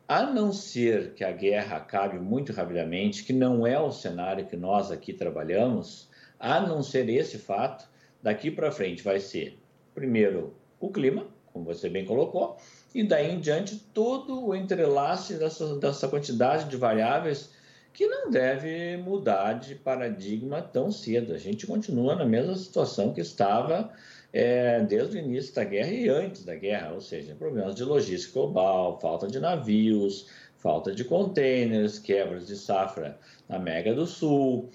a 0.08 0.22
não 0.22 0.52
ser 0.52 1.14
que 1.14 1.24
a 1.24 1.32
guerra 1.32 1.78
acabe 1.78 2.18
muito 2.18 2.52
rapidamente, 2.52 3.24
que 3.24 3.32
não 3.32 3.66
é 3.66 3.78
o 3.78 3.90
cenário 3.90 4.46
que 4.46 4.56
nós 4.56 4.90
aqui 4.90 5.12
trabalhamos, 5.12 6.08
a 6.38 6.60
não 6.60 6.82
ser 6.82 7.08
esse 7.08 7.38
fato, 7.38 7.88
daqui 8.22 8.50
para 8.50 8.70
frente 8.70 9.02
vai 9.02 9.18
ser 9.18 9.58
primeiro, 9.96 10.54
o 10.78 10.90
clima, 10.90 11.26
como 11.50 11.64
você 11.64 11.88
bem 11.88 12.04
colocou, 12.04 12.58
e 12.94 13.02
daí 13.02 13.32
em 13.32 13.40
diante 13.40 13.76
todo 13.94 14.46
o 14.46 14.54
entrelace 14.54 15.38
dessa, 15.38 15.76
dessa 15.76 16.06
quantidade 16.06 16.68
de 16.68 16.76
variáveis 16.76 17.50
que 17.94 18.06
não 18.06 18.30
deve 18.30 18.98
mudar 18.98 19.54
de 19.54 19.74
paradigma 19.74 20.60
tão 20.60 20.92
cedo. 20.92 21.32
A 21.32 21.38
gente 21.38 21.66
continua 21.66 22.14
na 22.14 22.26
mesma 22.26 22.54
situação 22.54 23.14
que 23.14 23.22
estava 23.22 23.90
é, 24.36 24.80
desde 24.80 25.16
o 25.16 25.18
início 25.18 25.54
da 25.54 25.64
guerra 25.64 25.90
e 25.90 26.10
antes 26.10 26.44
da 26.44 26.54
guerra, 26.54 26.92
ou 26.92 27.00
seja, 27.00 27.34
problemas 27.34 27.74
de 27.74 27.82
logística 27.82 28.34
global, 28.34 29.00
falta 29.00 29.26
de 29.26 29.40
navios, 29.40 30.28
falta 30.58 30.94
de 30.94 31.04
containers, 31.04 31.98
quebras 31.98 32.46
de 32.46 32.54
safra 32.54 33.18
na 33.48 33.56
América 33.56 33.94
do 33.94 34.06
Sul, 34.06 34.68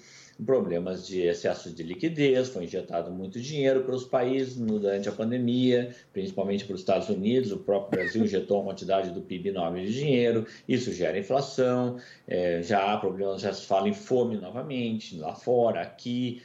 problemas 0.44 1.06
de 1.06 1.20
excesso 1.20 1.70
de 1.70 1.84
liquidez, 1.84 2.48
foi 2.48 2.64
injetado 2.64 3.12
muito 3.12 3.40
dinheiro 3.40 3.84
para 3.84 3.94
os 3.94 4.02
países 4.02 4.56
durante 4.56 5.08
a 5.08 5.12
pandemia, 5.12 5.94
principalmente 6.12 6.64
para 6.64 6.74
os 6.74 6.80
Estados 6.80 7.08
Unidos, 7.08 7.52
o 7.52 7.58
próprio 7.58 8.00
Brasil 8.00 8.24
injetou 8.26 8.62
uma 8.62 8.72
quantidade 8.72 9.10
do 9.10 9.20
PIB 9.20 9.50
enorme 9.50 9.86
de 9.86 9.92
dinheiro, 9.92 10.44
isso 10.68 10.92
gera 10.92 11.16
inflação, 11.16 11.98
é, 12.26 12.60
já 12.64 12.92
há 12.92 12.96
problemas, 12.96 13.42
já 13.42 13.52
se 13.52 13.64
fala 13.64 13.88
em 13.88 13.94
fome 13.94 14.36
novamente, 14.38 15.16
lá 15.16 15.36
fora, 15.36 15.82
aqui. 15.82 16.42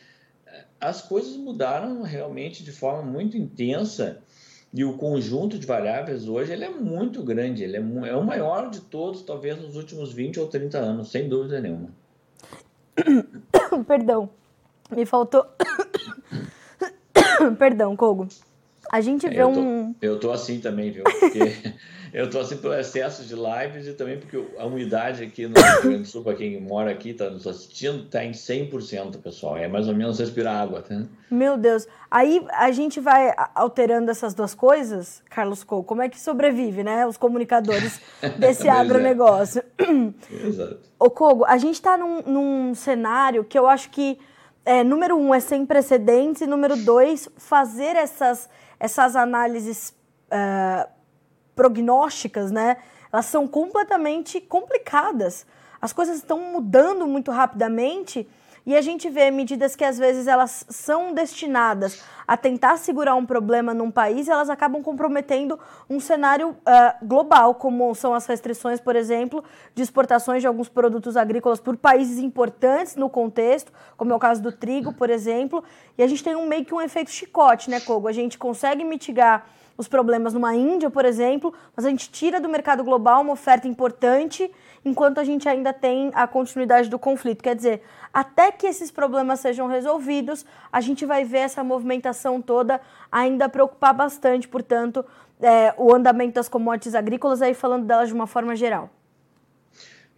As 0.80 1.02
coisas 1.02 1.36
mudaram 1.36 2.02
realmente 2.02 2.64
de 2.64 2.72
forma 2.72 3.04
muito 3.04 3.38
intensa 3.38 4.22
e 4.74 4.84
o 4.84 4.94
conjunto 4.98 5.58
de 5.58 5.66
variáveis 5.66 6.28
hoje 6.28 6.52
ele 6.52 6.66
é 6.66 6.70
muito 6.70 7.24
grande, 7.24 7.64
ele 7.64 7.78
é, 7.78 8.10
é 8.10 8.16
o 8.16 8.24
maior 8.24 8.70
de 8.70 8.82
todos, 8.82 9.24
talvez 9.24 9.60
nos 9.60 9.76
últimos 9.76 10.14
20 10.14 10.40
ou 10.40 10.48
30 10.48 10.78
anos, 10.78 11.10
sem 11.10 11.28
dúvida 11.28 11.60
nenhuma. 11.62 11.90
Perdão, 13.88 14.30
me 14.92 15.06
faltou. 15.06 15.46
Perdão, 17.58 17.96
Kogo. 17.96 18.28
A 18.92 19.02
gente 19.02 19.28
vê 19.28 19.42
eu 19.42 19.52
tô, 19.52 19.60
um. 19.60 19.96
Eu 20.02 20.20
tô 20.20 20.32
assim 20.32 20.60
também, 20.60 20.92
viu? 20.92 21.04
Porque 21.04 21.40
eu 22.18 22.28
tô 22.28 22.40
assim 22.40 22.58
pelo 22.58 22.74
excesso 22.74 23.24
de 23.24 23.36
lives 23.36 23.86
e 23.88 23.94
também 23.94 24.18
porque 24.18 24.44
a 24.58 24.66
umidade 24.66 25.24
aqui 25.24 25.48
no 25.48 25.54
Rio 25.54 25.82
Grande 25.84 25.98
do 26.00 26.08
Sul, 26.08 26.24
para 26.24 26.36
quem 26.36 26.60
mora 26.60 26.90
aqui, 26.90 27.12
está 27.12 27.30
nos 27.30 27.46
assistindo, 27.46 28.06
está 28.06 28.26
em 28.26 28.32
100%, 28.32 29.22
pessoal. 29.22 29.56
É 29.56 29.68
mais 29.68 29.88
ou 29.88 29.94
menos 29.94 30.18
respirar 30.18 30.64
água, 30.64 30.82
tá? 30.82 31.04
Meu 31.30 31.56
Deus. 31.58 31.88
Aí 32.10 32.44
a 32.54 32.72
gente 32.72 33.00
vai 33.00 33.32
alterando 33.54 34.10
essas 34.10 34.34
duas 34.34 34.56
coisas, 34.56 35.22
Carlos 35.30 35.64
Cole. 35.64 35.86
Como 35.86 36.02
é 36.02 36.10
que 36.10 36.20
sobrevive, 36.20 36.84
né? 36.84 37.06
Os 37.06 37.18
comunicadores 37.18 38.02
desse 38.40 38.68
é. 38.68 38.72
agronegócio. 38.72 39.62
É. 39.78 40.48
Exato. 40.48 40.80
Ô, 41.00 41.12
Kogo, 41.12 41.46
a 41.46 41.58
gente 41.58 41.76
está 41.76 41.96
num, 41.96 42.24
num 42.24 42.74
cenário 42.74 43.44
que 43.44 43.60
eu 43.60 43.68
acho 43.68 43.92
que, 43.92 44.18
é, 44.66 44.84
número 44.84 45.16
um, 45.16 45.36
é 45.36 45.40
sem 45.40 45.68
precedentes, 45.68 46.42
e 46.42 46.48
número 46.48 46.76
dois, 46.78 47.30
fazer 47.38 47.96
essas 47.96 48.50
essas 48.80 49.16
análises 49.16 49.94
uh, 50.32 50.97
prognósticas, 51.58 52.52
né? 52.52 52.78
Elas 53.12 53.26
são 53.26 53.48
completamente 53.48 54.40
complicadas. 54.40 55.46
As 55.82 55.92
coisas 55.92 56.18
estão 56.18 56.40
mudando 56.40 57.06
muito 57.06 57.32
rapidamente 57.32 58.28
e 58.68 58.76
a 58.76 58.82
gente 58.82 59.10
vê 59.10 59.32
medidas 59.32 59.78
que 59.78 59.86
às 59.86 59.98
vezes 59.98 60.28
elas 60.28 60.66
são 60.68 61.14
destinadas 61.14 62.04
a 62.28 62.36
tentar 62.36 62.76
segurar 62.76 63.16
um 63.16 63.26
problema 63.26 63.74
num 63.74 63.90
país, 63.90 64.28
elas 64.28 64.50
acabam 64.50 64.84
comprometendo 64.84 65.58
um 65.90 66.02
cenário 66.02 66.50
uh, 66.50 67.06
global, 67.06 67.56
como 67.56 67.96
são 67.96 68.14
as 68.14 68.26
restrições, 68.26 68.82
por 68.82 68.98
exemplo, 68.98 69.42
de 69.74 69.82
exportações 69.82 70.42
de 70.42 70.48
alguns 70.48 70.68
produtos 70.68 71.16
agrícolas 71.16 71.62
por 71.62 71.78
países 71.78 72.20
importantes 72.20 72.98
no 72.98 73.10
contexto, 73.10 73.72
como 73.96 74.12
é 74.12 74.16
o 74.16 74.20
caso 74.20 74.42
do 74.42 74.52
trigo, 74.52 74.92
por 74.92 75.10
exemplo. 75.10 75.64
E 75.98 76.04
a 76.04 76.08
gente 76.08 76.22
tem 76.22 76.36
um 76.36 76.46
meio 76.46 76.66
que 76.66 76.74
um 76.74 76.82
efeito 76.82 77.10
chicote, 77.10 77.70
né, 77.70 77.80
Kogo? 77.80 78.10
A 78.10 78.12
gente 78.12 78.38
consegue 78.38 78.84
mitigar 78.84 79.48
os 79.78 79.88
problemas 79.88 80.34
numa 80.34 80.56
Índia, 80.56 80.90
por 80.90 81.06
exemplo, 81.06 81.54
mas 81.76 81.86
a 81.86 81.90
gente 81.90 82.10
tira 82.10 82.42
do 82.42 82.50
mercado 82.50 82.84
global 82.84 83.22
uma 83.22 83.34
oferta 83.34 83.68
importante 83.68 84.52
enquanto 84.84 85.20
a 85.20 85.24
gente 85.24 85.48
ainda 85.48 85.72
tem 85.72 86.12
a 86.14 86.26
continuidade 86.26 86.90
do 86.90 86.98
conflito. 86.98 87.44
Quer 87.44 87.56
dizer, 87.56 87.82
até 88.14 88.52
que 88.52 88.66
esses 88.66 88.90
problemas 88.90 89.40
sejam 89.40 89.68
resolvidos, 89.68 90.46
a 90.72 90.82
gente 90.82 91.06
vai 91.06 91.24
ver 91.24 91.40
essa 91.40 91.64
movimentação 91.64 92.42
toda 92.42 92.82
ainda 93.12 93.48
preocupar 93.48 93.94
bastante, 93.94 94.48
portanto, 94.48 95.06
é, 95.40 95.74
o 95.78 95.94
andamento 95.94 96.34
das 96.34 96.50
commodities 96.50 96.96
agrícolas, 96.96 97.42
aí 97.42 97.54
falando 97.54 97.86
delas 97.86 98.08
de 98.08 98.16
uma 98.16 98.28
forma 98.28 98.56
geral. 98.56 98.90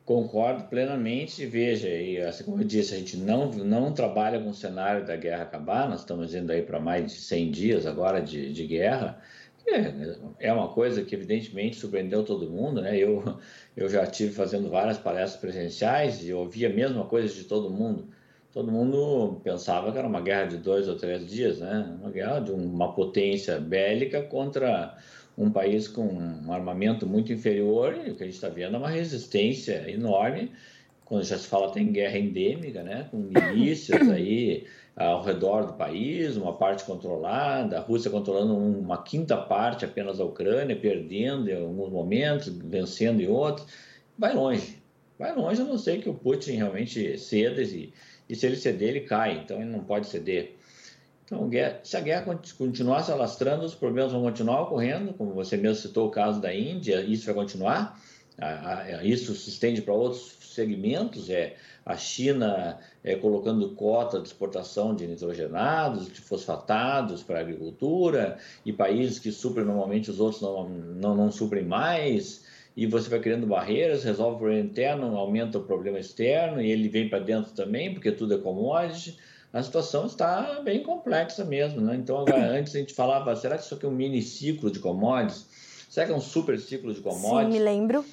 Concordo 0.09 0.63
plenamente. 0.63 1.45
Veja, 1.45 1.87
e 1.87 2.19
assim 2.19 2.43
como 2.43 2.59
eu 2.61 2.65
disse, 2.65 2.95
a 2.95 2.97
gente 2.97 3.15
não, 3.15 3.51
não 3.51 3.93
trabalha 3.93 4.39
com 4.39 4.49
o 4.49 4.53
cenário 4.55 5.05
da 5.05 5.15
guerra 5.15 5.43
acabar, 5.43 5.87
nós 5.87 5.99
estamos 5.99 6.33
indo 6.33 6.51
aí 6.51 6.63
para 6.63 6.79
mais 6.79 7.05
de 7.05 7.19
100 7.19 7.51
dias 7.51 7.85
agora 7.85 8.19
de, 8.19 8.51
de 8.51 8.65
guerra. 8.65 9.21
É, 9.71 10.47
é 10.47 10.53
uma 10.53 10.69
coisa 10.69 11.03
que 11.03 11.15
evidentemente 11.15 11.77
surpreendeu 11.77 12.23
todo 12.23 12.49
mundo, 12.49 12.81
né? 12.81 12.97
Eu, 12.97 13.23
eu 13.75 13.89
já 13.89 14.05
tive 14.05 14.33
fazendo 14.33 14.69
várias 14.69 14.97
palestras 14.97 15.39
presenciais 15.39 16.23
e 16.27 16.33
ouvi 16.33 16.65
a 16.65 16.69
mesma 16.69 17.05
coisa 17.05 17.33
de 17.33 17.43
todo 17.43 17.69
mundo. 17.69 18.07
Todo 18.51 18.71
mundo 18.71 19.39
pensava 19.43 19.91
que 19.91 19.97
era 19.97 20.07
uma 20.07 20.21
guerra 20.21 20.45
de 20.45 20.57
dois 20.57 20.87
ou 20.87 20.95
três 20.95 21.27
dias, 21.27 21.59
né? 21.59 21.97
Uma 21.99 22.09
guerra 22.09 22.39
de 22.39 22.51
uma 22.51 22.93
potência 22.93 23.59
bélica 23.59 24.23
contra 24.23 24.97
um 25.37 25.51
país 25.51 25.87
com 25.87 26.05
um 26.07 26.51
armamento 26.51 27.05
muito 27.05 27.31
inferior 27.31 27.95
e 28.05 28.11
o 28.11 28.15
que 28.15 28.23
a 28.23 28.25
gente 28.25 28.35
está 28.35 28.49
vendo 28.49 28.75
é 28.75 28.79
uma 28.79 28.89
resistência 28.89 29.89
enorme. 29.89 30.51
Quando 31.05 31.23
já 31.23 31.37
se 31.37 31.47
fala 31.47 31.71
tem 31.71 31.91
guerra 31.91 32.17
endêmica, 32.17 32.81
né? 32.81 33.07
Com 33.11 33.17
milícias 33.29 34.09
aí 34.09 34.65
ao 34.99 35.23
redor 35.23 35.65
do 35.65 35.73
país, 35.73 36.35
uma 36.35 36.57
parte 36.57 36.83
controlada, 36.83 37.77
a 37.77 37.81
Rússia 37.81 38.11
controlando 38.11 38.53
uma 38.53 39.01
quinta 39.01 39.37
parte 39.37 39.85
apenas 39.85 40.17
da 40.17 40.25
Ucrânia, 40.25 40.75
perdendo 40.75 41.49
em 41.49 41.55
alguns 41.55 41.89
momentos, 41.89 42.49
vencendo 42.49 43.21
em 43.21 43.27
outros, 43.27 43.65
vai 44.17 44.33
longe. 44.33 44.77
Vai 45.17 45.33
longe, 45.33 45.61
a 45.61 45.65
não 45.65 45.77
ser 45.77 46.01
que 46.01 46.09
o 46.09 46.13
Putin 46.13 46.51
realmente 46.51 47.17
ceda 47.17 47.61
e, 47.61 47.93
e 48.27 48.35
se 48.35 48.45
ele 48.45 48.57
ceder, 48.57 48.89
ele 48.89 49.01
cai, 49.01 49.37
então 49.37 49.61
ele 49.61 49.69
não 49.69 49.85
pode 49.85 50.07
ceder. 50.07 50.57
Então, 51.23 51.49
se 51.83 51.95
a 51.95 52.01
guerra 52.01 52.37
continuar 52.57 53.03
se 53.03 53.11
alastrando, 53.11 53.63
os 53.63 53.75
problemas 53.75 54.11
vão 54.11 54.23
continuar 54.23 54.63
ocorrendo, 54.63 55.13
como 55.13 55.31
você 55.31 55.55
mesmo 55.55 55.81
citou 55.81 56.07
o 56.07 56.11
caso 56.11 56.41
da 56.41 56.53
Índia, 56.53 57.01
isso 57.01 57.25
vai 57.25 57.35
continuar, 57.35 58.01
isso 59.03 59.33
se 59.33 59.49
estende 59.49 59.81
para 59.81 59.93
outros 59.93 60.38
segmentos, 60.53 61.29
é 61.29 61.55
a 61.85 61.95
China 61.95 62.77
é, 63.03 63.15
colocando 63.15 63.69
cota 63.71 64.19
de 64.19 64.27
exportação 64.27 64.95
de 64.95 65.07
nitrogenados, 65.07 66.11
de 66.11 66.21
fosfatados 66.21 67.23
para 67.23 67.39
a 67.39 67.41
agricultura, 67.41 68.37
e 68.65 68.71
países 68.71 69.19
que 69.19 69.31
suprem 69.31 69.65
normalmente 69.65 70.11
os 70.11 70.19
outros 70.19 70.41
não, 70.41 70.69
não, 70.69 71.15
não 71.15 71.31
suprem 71.31 71.63
mais, 71.63 72.45
e 72.75 72.85
você 72.85 73.09
vai 73.09 73.19
criando 73.19 73.47
barreiras, 73.47 74.03
resolve 74.03 74.35
o 74.35 74.39
problema 74.39 74.65
interno, 74.65 75.17
aumenta 75.17 75.57
o 75.57 75.63
problema 75.63 75.99
externo, 75.99 76.61
e 76.61 76.71
ele 76.71 76.87
vem 76.87 77.09
para 77.09 77.19
dentro 77.19 77.51
também, 77.51 77.93
porque 77.93 78.11
tudo 78.11 78.35
é 78.35 78.37
commodity. 78.37 79.17
A 79.51 79.63
situação 79.63 80.05
está 80.05 80.61
bem 80.63 80.83
complexa 80.83 81.43
mesmo, 81.43 81.81
né? 81.81 81.95
Então, 81.95 82.23
antes 82.31 82.75
a 82.75 82.79
gente 82.79 82.93
falava, 82.93 83.35
será 83.35 83.57
que 83.57 83.63
isso 83.63 83.73
aqui 83.73 83.85
é 83.85 83.89
um 83.89 83.91
mini 83.91 84.21
ciclo 84.21 84.71
de 84.71 84.79
commodities? 84.79 85.47
Será 85.89 86.05
que 86.05 86.11
é 86.13 86.15
um 86.15 86.21
super 86.21 86.59
ciclo 86.59 86.93
de 86.93 87.01
commodities? 87.01 87.53
Sim, 87.53 87.59
me 87.59 87.59
lembro. 87.59 88.05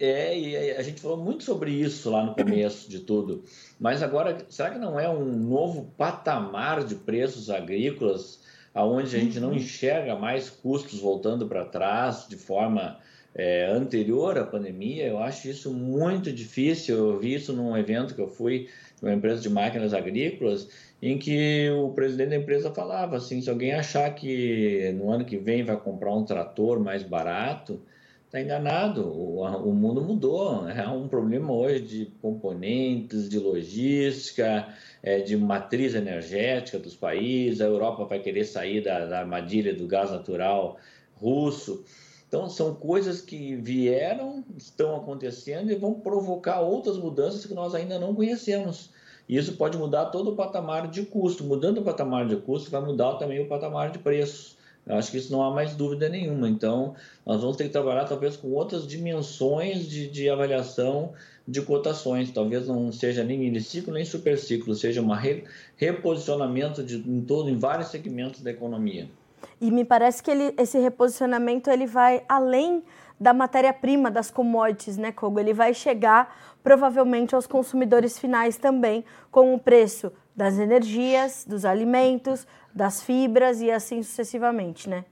É, 0.00 0.38
e 0.38 0.70
a 0.72 0.82
gente 0.82 0.98
falou 0.98 1.18
muito 1.18 1.44
sobre 1.44 1.70
isso 1.70 2.10
lá 2.10 2.24
no 2.24 2.34
começo 2.34 2.88
de 2.88 3.00
tudo. 3.00 3.44
Mas 3.78 4.02
agora, 4.02 4.38
será 4.48 4.70
que 4.70 4.78
não 4.78 4.98
é 4.98 5.06
um 5.06 5.26
novo 5.26 5.92
patamar 5.98 6.82
de 6.84 6.94
preços 6.94 7.50
agrícolas, 7.50 8.40
aonde 8.72 9.14
a 9.14 9.18
gente 9.18 9.38
não 9.38 9.50
uhum. 9.50 9.56
enxerga 9.56 10.16
mais 10.16 10.48
custos 10.48 10.98
voltando 11.00 11.46
para 11.46 11.66
trás 11.66 12.26
de 12.26 12.36
forma 12.36 12.98
é, 13.34 13.66
anterior 13.66 14.38
à 14.38 14.44
pandemia? 14.46 15.06
Eu 15.06 15.18
acho 15.18 15.50
isso 15.50 15.70
muito 15.70 16.32
difícil. 16.32 16.96
Eu 16.96 17.18
vi 17.18 17.34
isso 17.34 17.52
num 17.52 17.76
evento 17.76 18.14
que 18.14 18.22
eu 18.22 18.28
fui 18.28 18.70
de 18.98 19.04
uma 19.04 19.12
empresa 19.12 19.42
de 19.42 19.50
máquinas 19.50 19.92
agrícolas, 19.92 20.66
em 21.02 21.18
que 21.18 21.68
o 21.72 21.90
presidente 21.90 22.30
da 22.30 22.36
empresa 22.36 22.72
falava 22.72 23.18
assim: 23.18 23.42
se 23.42 23.50
alguém 23.50 23.74
achar 23.74 24.14
que 24.14 24.94
no 24.96 25.12
ano 25.12 25.26
que 25.26 25.36
vem 25.36 25.62
vai 25.62 25.76
comprar 25.76 26.14
um 26.14 26.24
trator 26.24 26.80
mais 26.80 27.02
barato 27.02 27.82
está 28.30 28.40
enganado. 28.40 29.08
O, 29.08 29.42
o, 29.42 29.74
mundo 29.74 30.00
mudou. 30.00 30.68
É 30.70 30.88
um 30.88 31.08
problema 31.08 31.52
hoje 31.52 31.80
de 31.80 32.06
componentes, 32.22 33.28
de 33.28 33.40
logística, 33.40 34.68
é, 35.02 35.18
de 35.18 35.36
matriz 35.36 35.96
energética 35.96 36.78
dos 36.78 36.94
países. 36.94 37.60
A 37.60 37.64
Europa 37.64 38.04
vai 38.04 38.20
querer 38.20 38.44
sair 38.44 38.82
da, 38.82 39.04
da 39.04 39.18
armadilha 39.18 39.74
do 39.74 39.86
gás 39.88 40.12
natural 40.12 40.78
russo. 41.16 41.84
Então, 42.28 42.48
são 42.48 42.72
coisas 42.72 43.20
que 43.20 43.56
vieram, 43.56 44.44
estão 44.56 44.94
acontecendo 44.94 45.72
e 45.72 45.74
vão 45.74 45.94
provocar 45.94 46.60
outras 46.60 46.96
mudanças 46.96 47.44
que 47.44 47.52
nós 47.52 47.74
ainda 47.74 47.98
não 47.98 48.14
conhecemos. 48.14 48.90
E 49.28 49.36
isso 49.36 49.56
pode 49.56 49.76
mudar 49.76 50.06
todo 50.06 50.30
o 50.30 50.36
patamar 50.36 50.88
de 50.88 51.02
custo. 51.02 51.42
Mudando 51.42 51.78
o 51.78 51.82
patamar 51.82 52.28
de 52.28 52.36
custo, 52.36 52.70
vai 52.70 52.80
mudar 52.80 53.14
também 53.14 53.40
o 53.40 53.48
patamar 53.48 53.90
de 53.90 53.98
preços. 53.98 54.56
Eu 54.86 54.96
acho 54.96 55.10
que 55.10 55.18
isso 55.18 55.30
não 55.30 55.42
há 55.42 55.50
mais 55.50 55.74
dúvida 55.74 56.08
nenhuma. 56.08 56.48
Então, 56.48 56.94
nós 57.24 57.40
vamos 57.40 57.56
ter 57.56 57.64
que 57.64 57.70
trabalhar 57.70 58.04
talvez 58.06 58.36
com 58.36 58.48
outras 58.48 58.86
dimensões 58.86 59.86
de, 59.86 60.08
de 60.08 60.28
avaliação 60.28 61.12
de 61.46 61.62
cotações. 61.62 62.30
Talvez 62.30 62.66
não 62.66 62.90
seja 62.90 63.22
nem 63.22 63.38
miniciclo 63.38 63.94
nem 63.94 64.04
superciclo, 64.04 64.74
seja 64.74 65.02
um 65.02 65.12
re, 65.12 65.44
reposicionamento 65.76 66.82
de, 66.82 66.96
em 66.96 67.20
todo, 67.20 67.48
em 67.48 67.56
vários 67.56 67.88
segmentos 67.88 68.40
da 68.40 68.50
economia. 68.50 69.08
E 69.60 69.70
me 69.70 69.84
parece 69.84 70.22
que 70.22 70.30
ele, 70.30 70.54
esse 70.58 70.78
reposicionamento 70.78 71.70
ele 71.70 71.86
vai 71.86 72.22
além 72.28 72.82
da 73.18 73.34
matéria-prima, 73.34 74.10
das 74.10 74.30
commodities, 74.30 74.96
né, 74.96 75.12
Kogo? 75.12 75.38
Ele 75.38 75.52
vai 75.52 75.74
chegar 75.74 76.34
provavelmente 76.62 77.34
aos 77.34 77.46
consumidores 77.46 78.18
finais 78.18 78.56
também, 78.56 79.04
com 79.30 79.54
o 79.54 79.58
preço 79.58 80.10
das 80.40 80.58
energias, 80.58 81.44
dos 81.46 81.66
alimentos, 81.66 82.46
das 82.74 83.02
fibras 83.02 83.60
e 83.60 83.70
assim 83.70 84.02
sucessivamente, 84.02 84.88
né? 84.88 85.04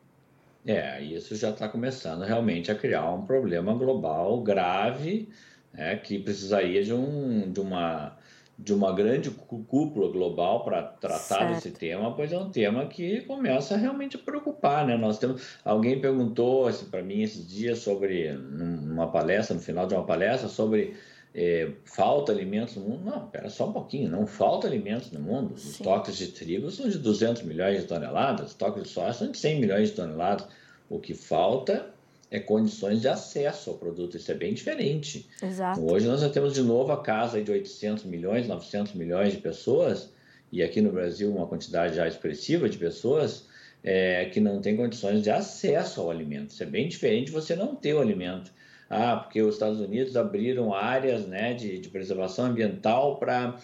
É, 0.67 1.03
isso 1.03 1.37
já 1.37 1.51
está 1.51 1.69
começando 1.69 2.23
realmente 2.23 2.71
a 2.71 2.75
criar 2.75 3.13
um 3.13 3.27
problema 3.27 3.75
global 3.75 4.41
grave, 4.41 5.29
né, 5.71 5.97
que 5.97 6.19
precisaria 6.19 6.83
de, 6.83 6.95
um, 6.95 7.53
de, 7.53 7.61
uma, 7.61 8.17
de 8.59 8.73
uma 8.73 8.91
grande 8.91 9.31
cúpula 9.31 10.11
global 10.11 10.65
para 10.65 10.83
tratar 10.83 11.19
certo. 11.19 11.55
desse 11.57 11.73
tema, 11.73 12.17
pois 12.17 12.33
é 12.33 12.39
um 12.39 12.49
tema 12.49 12.87
que 12.87 13.21
começa 13.27 13.77
realmente 13.77 14.17
a 14.17 14.21
preocupar, 14.21 14.87
né? 14.87 14.97
Nós 14.97 15.19
temos 15.19 15.59
alguém 15.63 16.01
perguntou 16.01 16.71
para 16.91 17.03
mim 17.03 17.21
esses 17.21 17.47
dias 17.47 17.81
sobre 17.81 18.33
numa 18.33 19.13
palestra, 19.13 19.55
no 19.55 19.61
final 19.61 19.87
de 19.87 19.93
uma 19.93 20.07
palestra 20.07 20.49
sobre 20.49 20.97
é, 21.35 21.71
falta 21.85 22.33
alimentos 22.33 22.77
no 22.77 22.83
mundo. 22.83 23.05
Não, 23.05 23.25
espera 23.25 23.51
só 23.51 23.69
um 23.69 23.73
pouquinho, 23.73 24.11
não 24.11 24.27
falta 24.27 24.67
alimentos 24.67 25.11
no 25.13 25.21
mundo. 25.21 25.55
Os 25.55 25.65
estoques 25.65 26.17
de 26.17 26.29
trigo 26.29 26.71
são 26.71 26.89
de 26.89 26.99
200 26.99 27.43
milhões 27.43 27.81
de 27.81 27.87
toneladas, 27.87 28.47
os 28.47 28.53
estoques 28.53 28.83
de 28.85 28.89
soja 28.89 29.13
são 29.13 29.31
de 29.31 29.39
100 29.39 29.61
milhões 29.61 29.89
de 29.91 29.95
toneladas. 29.95 30.47
O 30.89 30.99
que 30.99 31.15
falta 31.15 31.91
é 32.31 32.39
condições 32.39 33.01
de 33.01 33.09
acesso 33.09 33.71
ao 33.71 33.77
produto, 33.77 34.17
isso 34.17 34.31
é 34.31 34.35
bem 34.35 34.53
diferente. 34.53 35.29
Exato. 35.43 35.81
Hoje 35.91 36.07
nós 36.07 36.21
já 36.21 36.29
temos 36.29 36.55
de 36.55 36.63
novo 36.63 36.93
a 36.93 37.03
casa 37.03 37.43
de 37.43 37.51
800 37.51 38.05
milhões, 38.05 38.47
900 38.47 38.95
milhões 38.95 39.33
de 39.33 39.39
pessoas, 39.39 40.11
e 40.53 40.63
aqui 40.63 40.81
no 40.81 40.93
Brasil 40.93 41.31
uma 41.31 41.47
quantidade 41.47 41.97
já 41.97 42.07
expressiva 42.07 42.69
de 42.69 42.79
pessoas 42.79 43.47
é, 43.83 44.27
que 44.27 44.41
não 44.41 44.61
têm 44.61 44.77
condições 44.77 45.23
de 45.23 45.31
acesso 45.31 46.01
ao 46.01 46.11
alimento. 46.11 46.51
Isso 46.51 46.63
é 46.63 46.67
bem 46.67 46.89
diferente 46.89 47.27
de 47.27 47.33
você 47.33 47.55
não 47.55 47.75
ter 47.75 47.95
o 47.95 48.01
alimento 48.01 48.51
ah, 48.91 49.17
porque 49.17 49.43
os 49.43 49.55
Estados 49.55 49.81
Unidos 49.81 50.17
abriram 50.17 50.73
áreas 50.73 51.27
né, 51.27 51.53
de, 51.53 51.79
de 51.79 51.89
preservação 51.89 52.47
ambiental 52.47 53.17
para 53.17 53.57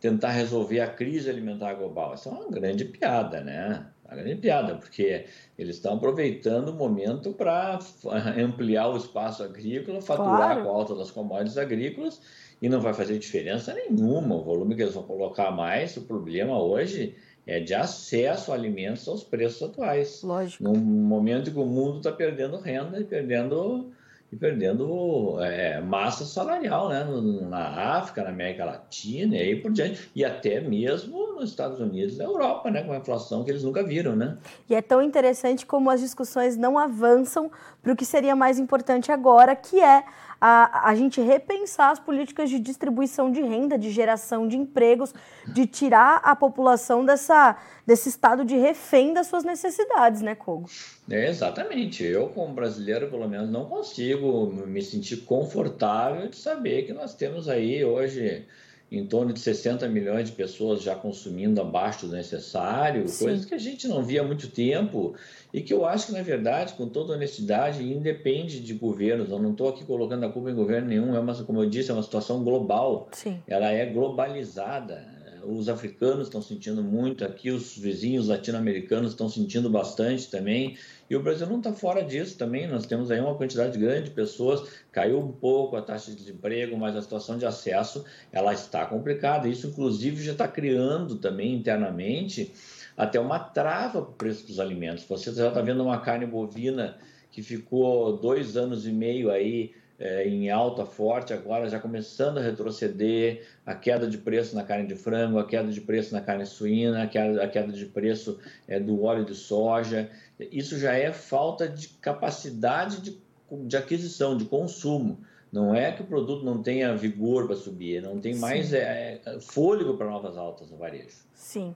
tentar 0.00 0.30
resolver 0.30 0.80
a 0.80 0.88
crise 0.88 1.28
alimentar 1.28 1.74
global. 1.74 2.14
Isso 2.14 2.28
é 2.28 2.32
uma 2.32 2.48
grande 2.48 2.84
piada, 2.84 3.40
né? 3.40 3.86
Uma 4.04 4.16
grande 4.16 4.36
piada, 4.36 4.76
porque 4.76 5.26
eles 5.58 5.76
estão 5.76 5.94
aproveitando 5.94 6.68
o 6.68 6.74
momento 6.74 7.32
para 7.32 7.78
ampliar 8.38 8.88
o 8.88 8.96
espaço 8.96 9.42
agrícola, 9.42 10.00
faturar 10.00 10.54
claro. 10.54 10.62
com 10.64 10.68
a 10.68 10.72
alta 10.72 10.94
das 10.94 11.10
commodities 11.10 11.58
agrícolas, 11.58 12.20
e 12.62 12.68
não 12.68 12.80
vai 12.80 12.94
fazer 12.94 13.18
diferença 13.18 13.74
nenhuma 13.74 14.36
o 14.36 14.42
volume 14.42 14.74
que 14.74 14.82
eles 14.82 14.94
vão 14.94 15.02
colocar 15.02 15.50
mais. 15.50 15.96
O 15.96 16.02
problema 16.02 16.60
hoje 16.62 17.14
é 17.46 17.58
de 17.60 17.74
acesso 17.74 18.52
a 18.52 18.54
alimentos 18.54 19.06
aos 19.08 19.22
preços 19.22 19.62
atuais. 19.62 20.22
Lógico. 20.22 20.62
Num 20.62 20.76
momento 20.76 21.50
que 21.50 21.58
o 21.58 21.64
mundo 21.64 21.98
está 21.98 22.12
perdendo 22.12 22.58
renda 22.58 23.00
e 23.00 23.04
perdendo 23.04 23.90
e 24.32 24.36
perdendo 24.36 25.38
é, 25.40 25.80
massa 25.80 26.24
salarial 26.24 26.88
né? 26.88 27.04
na 27.48 27.96
África, 27.98 28.22
na 28.22 28.30
América 28.30 28.64
Latina 28.64 29.36
e 29.36 29.40
aí 29.40 29.56
por 29.56 29.72
diante, 29.72 30.10
e 30.14 30.24
até 30.24 30.60
mesmo 30.60 31.29
nos 31.40 31.50
Estados 31.50 31.80
Unidos 31.80 32.18
na 32.18 32.24
Europa, 32.24 32.70
né? 32.70 32.82
com 32.82 32.92
a 32.92 32.98
inflação 32.98 33.42
que 33.42 33.50
eles 33.50 33.64
nunca 33.64 33.82
viram. 33.82 34.14
Né? 34.14 34.36
E 34.68 34.74
é 34.74 34.82
tão 34.82 35.02
interessante 35.02 35.66
como 35.66 35.90
as 35.90 36.00
discussões 36.00 36.56
não 36.56 36.78
avançam 36.78 37.50
para 37.82 37.92
o 37.92 37.96
que 37.96 38.04
seria 38.04 38.36
mais 38.36 38.58
importante 38.58 39.10
agora, 39.10 39.56
que 39.56 39.80
é 39.80 40.04
a, 40.40 40.88
a 40.88 40.94
gente 40.94 41.20
repensar 41.20 41.90
as 41.90 41.98
políticas 41.98 42.48
de 42.48 42.58
distribuição 42.58 43.30
de 43.30 43.42
renda, 43.42 43.78
de 43.78 43.90
geração 43.90 44.48
de 44.48 44.56
empregos, 44.56 45.12
de 45.46 45.66
tirar 45.66 46.20
a 46.22 46.34
população 46.34 47.04
dessa, 47.04 47.56
desse 47.86 48.08
estado 48.08 48.44
de 48.44 48.56
refém 48.56 49.12
das 49.12 49.26
suas 49.26 49.44
necessidades, 49.44 50.22
né, 50.22 50.34
Kogo? 50.34 50.68
É, 51.10 51.28
exatamente. 51.28 52.04
Eu, 52.04 52.28
como 52.28 52.54
brasileiro, 52.54 53.10
pelo 53.10 53.28
menos, 53.28 53.50
não 53.50 53.66
consigo 53.66 54.46
me 54.66 54.80
sentir 54.80 55.18
confortável 55.18 56.28
de 56.28 56.36
saber 56.36 56.84
que 56.84 56.92
nós 56.92 57.14
temos 57.14 57.48
aí 57.48 57.84
hoje 57.84 58.46
em 58.90 59.06
torno 59.06 59.32
de 59.32 59.38
60 59.38 59.88
milhões 59.88 60.28
de 60.28 60.32
pessoas 60.34 60.82
já 60.82 60.96
consumindo 60.96 61.60
abaixo 61.60 62.06
do 62.06 62.12
necessário, 62.12 63.06
Sim. 63.08 63.24
coisas 63.24 63.44
que 63.44 63.54
a 63.54 63.58
gente 63.58 63.86
não 63.86 64.02
via 64.02 64.20
há 64.20 64.24
muito 64.24 64.48
tempo 64.48 65.14
e 65.54 65.60
que 65.60 65.72
eu 65.72 65.86
acho 65.86 66.06
que, 66.06 66.12
na 66.12 66.22
verdade, 66.22 66.74
com 66.74 66.88
toda 66.88 67.12
honestidade, 67.12 67.82
independe 67.82 68.60
de 68.60 68.74
governos. 68.74 69.30
Eu 69.30 69.38
não 69.38 69.52
estou 69.52 69.68
aqui 69.68 69.84
colocando 69.84 70.24
a 70.24 70.28
culpa 70.28 70.50
em 70.50 70.54
governo 70.54 70.88
nenhum, 70.88 71.14
é 71.14 71.20
uma, 71.20 71.34
como 71.44 71.62
eu 71.62 71.70
disse, 71.70 71.90
é 71.90 71.94
uma 71.94 72.02
situação 72.02 72.42
global. 72.42 73.08
Sim. 73.12 73.40
Ela 73.46 73.70
é 73.70 73.86
globalizada. 73.86 75.19
Os 75.44 75.68
africanos 75.68 76.26
estão 76.26 76.40
sentindo 76.40 76.82
muito 76.82 77.24
aqui, 77.24 77.50
os 77.50 77.76
vizinhos 77.76 78.28
latino-americanos 78.28 79.12
estão 79.12 79.28
sentindo 79.28 79.68
bastante 79.70 80.30
também. 80.30 80.76
E 81.08 81.16
o 81.16 81.22
Brasil 81.22 81.46
não 81.46 81.58
está 81.58 81.72
fora 81.72 82.02
disso 82.02 82.38
também. 82.38 82.66
Nós 82.66 82.86
temos 82.86 83.10
aí 83.10 83.20
uma 83.20 83.34
quantidade 83.34 83.78
grande 83.78 84.08
de 84.08 84.10
pessoas, 84.10 84.68
caiu 84.92 85.18
um 85.18 85.32
pouco 85.32 85.76
a 85.76 85.82
taxa 85.82 86.10
de 86.10 86.16
desemprego, 86.16 86.76
mas 86.76 86.96
a 86.96 87.02
situação 87.02 87.38
de 87.38 87.46
acesso 87.46 88.04
ela 88.32 88.52
está 88.52 88.86
complicada. 88.86 89.48
Isso, 89.48 89.66
inclusive, 89.66 90.22
já 90.22 90.32
está 90.32 90.46
criando 90.46 91.16
também 91.16 91.54
internamente 91.54 92.52
até 92.96 93.18
uma 93.18 93.38
trava 93.38 94.02
para 94.02 94.10
o 94.10 94.14
preço 94.14 94.46
dos 94.46 94.60
alimentos. 94.60 95.04
Você 95.04 95.32
já 95.32 95.48
está 95.48 95.62
vendo 95.62 95.82
uma 95.82 96.00
carne 96.00 96.26
bovina 96.26 96.98
que 97.30 97.42
ficou 97.42 98.18
dois 98.18 98.56
anos 98.56 98.86
e 98.86 98.92
meio 98.92 99.30
aí 99.30 99.72
é, 100.00 100.26
em 100.26 100.50
alta 100.50 100.86
forte, 100.86 101.34
agora 101.34 101.68
já 101.68 101.78
começando 101.78 102.38
a 102.38 102.40
retroceder, 102.40 103.46
a 103.66 103.74
queda 103.74 104.08
de 104.08 104.16
preço 104.16 104.56
na 104.56 104.64
carne 104.64 104.86
de 104.86 104.94
frango, 104.94 105.38
a 105.38 105.46
queda 105.46 105.70
de 105.70 105.80
preço 105.80 106.14
na 106.14 106.22
carne 106.22 106.46
suína, 106.46 107.02
a 107.02 107.06
queda, 107.06 107.44
a 107.44 107.46
queda 107.46 107.70
de 107.70 107.84
preço 107.84 108.40
é, 108.66 108.80
do 108.80 109.02
óleo 109.02 109.26
de 109.26 109.34
soja. 109.34 110.10
Isso 110.50 110.78
já 110.78 110.94
é 110.94 111.12
falta 111.12 111.68
de 111.68 111.88
capacidade 111.88 113.02
de, 113.02 113.18
de 113.66 113.76
aquisição, 113.76 114.38
de 114.38 114.46
consumo. 114.46 115.20
Não 115.52 115.74
é 115.74 115.92
que 115.92 116.00
o 116.00 116.06
produto 116.06 116.44
não 116.44 116.62
tenha 116.62 116.96
vigor 116.96 117.46
para 117.46 117.56
subir, 117.56 118.00
não 118.00 118.18
tem 118.18 118.36
mais 118.36 118.72
é, 118.72 119.20
é, 119.22 119.40
fôlego 119.40 119.98
para 119.98 120.08
novas 120.08 120.38
altas 120.38 120.70
no 120.70 120.78
varejo. 120.78 121.18
Sim. 121.34 121.74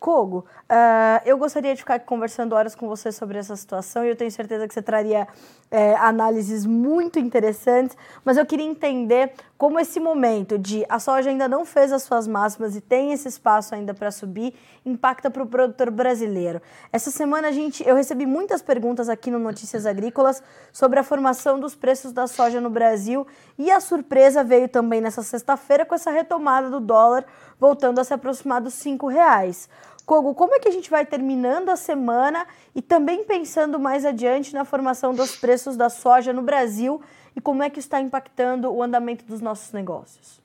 Kogo, 0.00 0.46
uh, 0.62 1.20
eu 1.26 1.36
gostaria 1.36 1.74
de 1.74 1.82
ficar 1.82 2.00
conversando 2.00 2.54
horas 2.54 2.74
com 2.74 2.88
você 2.88 3.12
sobre 3.12 3.36
essa 3.36 3.54
situação 3.54 4.02
e 4.02 4.08
eu 4.08 4.16
tenho 4.16 4.30
certeza 4.30 4.66
que 4.66 4.72
você 4.72 4.80
traria 4.80 5.28
é, 5.70 5.94
análises 5.96 6.66
muito 6.66 7.18
interessantes, 7.18 7.96
mas 8.24 8.36
eu 8.36 8.44
queria 8.44 8.66
entender 8.66 9.32
como 9.56 9.78
esse 9.78 10.00
momento 10.00 10.58
de 10.58 10.84
a 10.88 10.98
soja 10.98 11.30
ainda 11.30 11.46
não 11.46 11.64
fez 11.64 11.92
as 11.92 12.02
suas 12.02 12.26
máximas 12.26 12.74
e 12.74 12.80
tem 12.80 13.12
esse 13.12 13.28
espaço 13.28 13.74
ainda 13.74 13.94
para 13.94 14.10
subir 14.10 14.54
impacta 14.84 15.30
para 15.30 15.42
o 15.42 15.46
produtor 15.46 15.90
brasileiro. 15.90 16.60
Essa 16.92 17.10
semana 17.10 17.48
a 17.48 17.52
gente, 17.52 17.86
eu 17.86 17.94
recebi 17.94 18.26
muitas 18.26 18.62
perguntas 18.62 19.08
aqui 19.08 19.30
no 19.30 19.38
Notícias 19.38 19.86
Agrícolas 19.86 20.42
sobre 20.72 20.98
a 20.98 21.04
formação 21.04 21.60
dos 21.60 21.76
preços 21.76 22.12
da 22.12 22.26
soja 22.26 22.60
no 22.60 22.70
Brasil 22.70 23.26
e 23.58 23.70
a 23.70 23.78
surpresa 23.80 24.42
veio 24.42 24.66
também 24.66 25.00
nessa 25.00 25.22
sexta-feira 25.22 25.84
com 25.84 25.94
essa 25.94 26.10
retomada 26.10 26.70
do 26.70 26.80
dólar 26.80 27.26
voltando 27.60 27.98
a 28.00 28.04
se 28.04 28.14
aproximar 28.14 28.60
dos 28.60 28.74
cinco 28.74 29.06
reais. 29.06 29.68
Kogo, 30.06 30.34
como 30.34 30.54
é 30.54 30.58
que 30.58 30.68
a 30.68 30.72
gente 30.72 30.90
vai 30.90 31.06
terminando 31.06 31.68
a 31.68 31.76
semana 31.76 32.46
e 32.74 32.82
também 32.82 33.22
pensando 33.22 33.78
mais 33.78 34.04
adiante 34.04 34.54
na 34.54 34.64
formação 34.64 35.14
dos 35.14 35.36
preços 35.36 35.76
da 35.76 35.88
soja 35.88 36.32
no 36.32 36.42
Brasil 36.42 37.00
e 37.36 37.40
como 37.40 37.62
é 37.62 37.70
que 37.70 37.78
está 37.78 38.00
impactando 38.00 38.72
o 38.72 38.82
andamento 38.82 39.24
dos 39.24 39.40
nossos 39.40 39.72
negócios? 39.72 40.40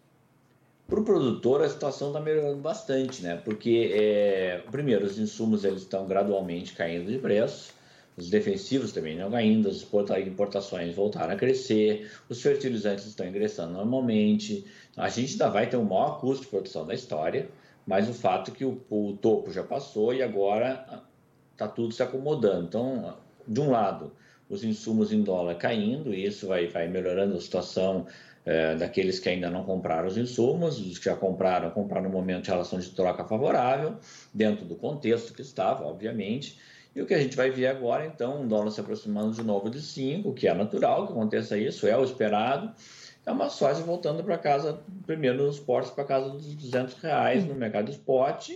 Para 0.87 0.99
o 0.99 1.03
produtor, 1.03 1.63
a 1.63 1.69
situação 1.69 2.09
está 2.09 2.19
melhorando 2.19 2.57
bastante, 2.57 3.23
né? 3.23 3.41
Porque, 3.43 3.91
é, 3.95 4.61
primeiro, 4.69 5.03
os 5.03 5.17
insumos 5.17 5.63
eles 5.63 5.81
estão 5.81 6.05
gradualmente 6.05 6.75
caindo 6.75 7.11
de 7.11 7.17
preço, 7.17 7.73
os 8.17 8.29
defensivos 8.29 8.91
também 8.91 9.17
não 9.17 9.29
caindo, 9.29 9.67
as 9.67 9.85
importações 10.25 10.95
voltaram 10.95 11.33
a 11.33 11.35
crescer, 11.35 12.09
os 12.29 12.41
fertilizantes 12.41 13.05
estão 13.05 13.27
ingressando 13.27 13.73
normalmente. 13.73 14.65
A 14.95 15.09
gente 15.09 15.33
ainda 15.33 15.49
vai 15.49 15.67
ter 15.67 15.77
o 15.77 15.83
maior 15.83 16.19
custo 16.19 16.45
de 16.45 16.49
produção 16.49 16.85
da 16.85 16.93
história, 16.93 17.49
mas 17.85 18.09
o 18.09 18.13
fato 18.13 18.51
é 18.51 18.53
que 18.53 18.65
o, 18.65 18.81
o 18.89 19.17
topo 19.21 19.51
já 19.51 19.63
passou 19.63 20.13
e 20.13 20.23
agora 20.23 21.03
está 21.51 21.67
tudo 21.67 21.93
se 21.93 22.01
acomodando. 22.01 22.65
Então, 22.65 23.17
de 23.45 23.59
um 23.59 23.69
lado, 23.69 24.13
os 24.49 24.63
insumos 24.63 25.11
em 25.11 25.21
dólar 25.21 25.55
caindo, 25.55 26.13
e 26.13 26.25
isso 26.25 26.47
vai, 26.47 26.67
vai 26.67 26.87
melhorando 26.87 27.35
a 27.35 27.41
situação 27.41 28.07
é, 28.45 28.75
daqueles 28.75 29.19
que 29.19 29.27
ainda 29.27 29.49
não 29.49 29.63
compraram 29.63 30.07
os 30.07 30.17
insumos, 30.17 30.79
os 30.79 30.99
que 30.99 31.05
já 31.05 31.15
compraram, 31.15 31.69
compraram 31.71 32.05
no 32.05 32.11
momento 32.11 32.43
de 32.43 32.51
relação 32.51 32.79
de 32.79 32.89
troca 32.91 33.25
favorável, 33.25 33.97
dentro 34.33 34.65
do 34.65 34.75
contexto 34.75 35.33
que 35.33 35.41
estava, 35.41 35.83
obviamente. 35.85 36.57
E 36.95 37.01
o 37.01 37.05
que 37.05 37.13
a 37.13 37.19
gente 37.19 37.35
vai 37.35 37.51
ver 37.51 37.67
agora, 37.67 38.05
então, 38.05 38.41
um 38.41 38.47
dólar 38.47 38.71
se 38.71 38.79
aproximando 38.79 39.35
de 39.35 39.43
novo 39.43 39.69
de 39.69 39.81
5, 39.81 40.33
que 40.33 40.47
é 40.47 40.53
natural 40.53 41.05
que 41.05 41.11
aconteça 41.11 41.57
isso, 41.57 41.85
é 41.85 41.97
o 41.97 42.03
esperado 42.03 42.73
é 43.25 43.31
uma 43.31 43.49
soja 43.49 43.81
voltando 43.81 44.23
para 44.23 44.37
casa, 44.37 44.79
primeiro 45.05 45.43
nos 45.43 45.59
portos, 45.59 45.91
para 45.91 46.03
casa 46.03 46.29
dos 46.29 46.45
200 46.53 46.93
reais 46.95 47.43
no 47.43 47.55
mercado 47.55 47.89
spot, 47.89 48.51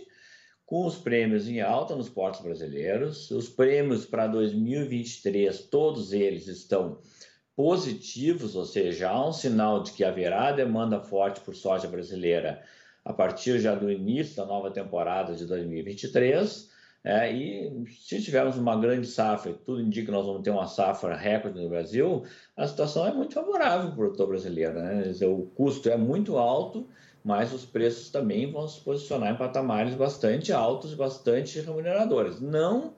com 0.63 0.85
os 0.85 0.95
prêmios 0.95 1.47
em 1.47 1.59
alta 1.59 1.95
nos 1.95 2.07
portos 2.07 2.41
brasileiros. 2.41 3.31
Os 3.31 3.49
prêmios 3.49 4.05
para 4.05 4.27
2023, 4.27 5.61
todos 5.63 6.13
eles 6.13 6.47
estão 6.47 6.99
positivos, 7.55 8.55
ou 8.55 8.63
seja, 8.63 9.09
há 9.09 9.27
um 9.27 9.33
sinal 9.33 9.81
de 9.81 9.91
que 9.91 10.03
haverá 10.03 10.51
demanda 10.51 10.99
forte 11.01 11.41
por 11.41 11.55
soja 11.55 11.87
brasileira 11.87 12.63
a 13.03 13.11
partir 13.11 13.59
já 13.59 13.73
do 13.73 13.91
início 13.91 14.35
da 14.35 14.45
nova 14.45 14.69
temporada 14.69 15.33
de 15.33 15.47
2023. 15.47 16.69
É, 17.01 17.31
e 17.31 17.85
se 17.87 18.21
tivermos 18.21 18.57
uma 18.57 18.75
grande 18.75 19.07
safra, 19.07 19.53
tudo 19.53 19.81
indica 19.81 20.07
que 20.07 20.11
nós 20.11 20.25
vamos 20.25 20.41
ter 20.41 20.49
uma 20.49 20.67
safra 20.67 21.15
recorde 21.15 21.61
no 21.61 21.69
Brasil, 21.69 22.25
a 22.57 22.67
situação 22.67 23.07
é 23.07 23.13
muito 23.13 23.33
favorável 23.33 23.87
para 23.87 23.93
o 23.93 23.95
produtor 23.95 24.27
brasileiro. 24.27 24.73
Né? 24.73 25.13
O 25.23 25.45
custo 25.55 25.89
é 25.89 25.95
muito 25.95 26.37
alto, 26.37 26.87
mas 27.23 27.53
os 27.53 27.65
preços 27.65 28.09
também 28.09 28.51
vão 28.51 28.67
se 28.67 28.81
posicionar 28.81 29.33
em 29.33 29.37
patamares 29.37 29.95
bastante 29.95 30.51
altos 30.51 30.91
e 30.91 30.95
bastante 30.95 31.61
remuneradores. 31.61 32.41
Não, 32.41 32.93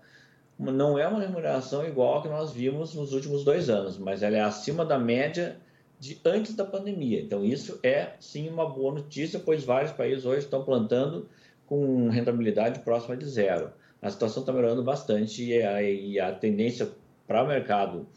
não 0.58 0.98
é 0.98 1.08
uma 1.08 1.20
remuneração 1.20 1.88
igual 1.88 2.18
a 2.18 2.22
que 2.24 2.28
nós 2.28 2.52
vimos 2.52 2.96
nos 2.96 3.14
últimos 3.14 3.44
dois 3.44 3.70
anos, 3.70 4.00
mas 4.00 4.24
ela 4.24 4.36
é 4.36 4.42
acima 4.42 4.84
da 4.84 4.98
média 4.98 5.58
de 6.00 6.20
antes 6.26 6.56
da 6.56 6.66
pandemia. 6.66 7.22
Então, 7.22 7.46
isso 7.46 7.80
é 7.84 8.14
sim 8.20 8.50
uma 8.50 8.68
boa 8.68 8.96
notícia, 8.96 9.40
pois 9.40 9.64
vários 9.64 9.92
países 9.92 10.26
hoje 10.26 10.40
estão 10.40 10.64
plantando 10.64 11.30
com 11.68 12.10
rentabilidade 12.10 12.80
próxima 12.80 13.16
de 13.16 13.26
zero 13.26 13.72
a 14.02 14.10
situação 14.10 14.42
está 14.42 14.52
melhorando 14.52 14.84
bastante 14.84 15.44
e 15.44 15.62
a, 15.62 15.82
e 15.82 16.20
a 16.20 16.32
tendência 16.32 16.90
para 17.28 17.44
o 17.44 17.48
mercado 17.48 18.08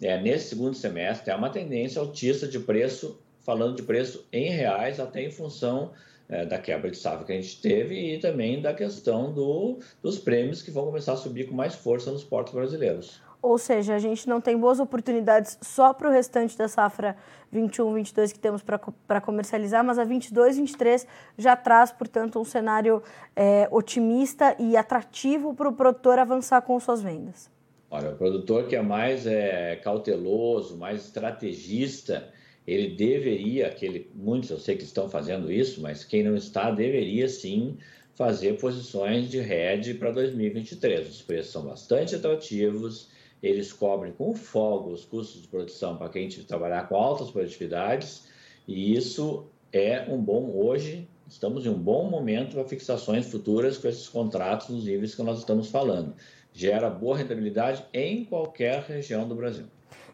é, 0.00 0.20
nesse 0.20 0.50
segundo 0.50 0.74
semestre 0.74 1.30
é 1.30 1.34
uma 1.34 1.50
tendência 1.50 2.00
altista 2.00 2.46
de 2.46 2.58
preço, 2.60 3.18
falando 3.40 3.76
de 3.76 3.82
preço 3.82 4.26
em 4.32 4.50
reais, 4.50 5.00
até 5.00 5.22
em 5.22 5.30
função 5.30 5.92
é, 6.28 6.44
da 6.44 6.58
quebra 6.58 6.90
de 6.90 6.96
safra 6.96 7.24
que 7.24 7.32
a 7.32 7.40
gente 7.40 7.60
teve 7.60 8.14
e 8.14 8.18
também 8.18 8.60
da 8.60 8.74
questão 8.74 9.32
do, 9.32 9.78
dos 10.02 10.18
prêmios 10.18 10.62
que 10.62 10.70
vão 10.70 10.84
começar 10.84 11.14
a 11.14 11.16
subir 11.16 11.48
com 11.48 11.54
mais 11.54 11.74
força 11.74 12.10
nos 12.10 12.22
portos 12.22 12.52
brasileiros. 12.52 13.20
Ou 13.40 13.56
seja, 13.56 13.94
a 13.94 13.98
gente 13.98 14.28
não 14.28 14.40
tem 14.40 14.56
boas 14.56 14.80
oportunidades 14.80 15.58
só 15.62 15.92
para 15.92 16.08
o 16.08 16.12
restante 16.12 16.58
da 16.58 16.66
safra 16.66 17.16
21, 17.52 17.94
22 17.94 18.32
que 18.32 18.38
temos 18.38 18.62
para 18.62 19.20
comercializar, 19.20 19.84
mas 19.84 19.98
a 19.98 20.04
22, 20.04 20.56
23 20.56 21.06
já 21.36 21.54
traz, 21.54 21.92
portanto, 21.92 22.40
um 22.40 22.44
cenário 22.44 23.02
é, 23.36 23.68
otimista 23.70 24.56
e 24.58 24.76
atrativo 24.76 25.54
para 25.54 25.68
o 25.68 25.72
produtor 25.72 26.18
avançar 26.18 26.60
com 26.62 26.78
suas 26.80 27.00
vendas. 27.00 27.48
Olha, 27.90 28.10
o 28.10 28.16
produtor 28.16 28.66
que 28.66 28.76
é 28.76 28.82
mais 28.82 29.26
é, 29.26 29.76
cauteloso, 29.76 30.76
mais 30.76 31.04
estrategista, 31.04 32.28
ele 32.66 32.90
deveria, 32.94 33.68
aquele, 33.68 34.10
muitos 34.14 34.50
eu 34.50 34.58
sei 34.58 34.76
que 34.76 34.84
estão 34.84 35.08
fazendo 35.08 35.50
isso, 35.50 35.80
mas 35.80 36.04
quem 36.04 36.22
não 36.22 36.36
está 36.36 36.70
deveria 36.70 37.28
sim 37.28 37.78
fazer 38.14 38.58
posições 38.58 39.30
de 39.30 39.38
hedge 39.38 39.94
para 39.94 40.10
2023. 40.10 41.08
Os 41.08 41.22
preços 41.22 41.52
são 41.52 41.62
bastante 41.62 42.14
atrativos, 42.14 43.08
eles 43.42 43.72
cobrem 43.72 44.12
com 44.12 44.34
folga 44.34 44.90
os 44.90 45.04
custos 45.04 45.42
de 45.42 45.48
produção 45.48 45.96
para 45.96 46.08
quem 46.08 46.28
trabalhar 46.28 46.88
com 46.88 46.96
altas 46.96 47.30
produtividades, 47.30 48.28
e 48.66 48.96
isso 48.96 49.46
é 49.72 50.06
um 50.08 50.20
bom 50.20 50.50
hoje. 50.54 51.08
Estamos 51.28 51.66
em 51.66 51.68
um 51.68 51.78
bom 51.78 52.08
momento 52.08 52.54
para 52.54 52.64
fixações 52.64 53.30
futuras 53.30 53.76
com 53.76 53.86
esses 53.88 54.08
contratos 54.08 54.68
nos 54.68 54.84
níveis 54.84 55.14
que 55.14 55.22
nós 55.22 55.38
estamos 55.38 55.70
falando. 55.70 56.14
Gera 56.52 56.88
boa 56.88 57.16
rentabilidade 57.16 57.84
em 57.92 58.24
qualquer 58.24 58.82
região 58.82 59.28
do 59.28 59.34
Brasil. 59.34 59.66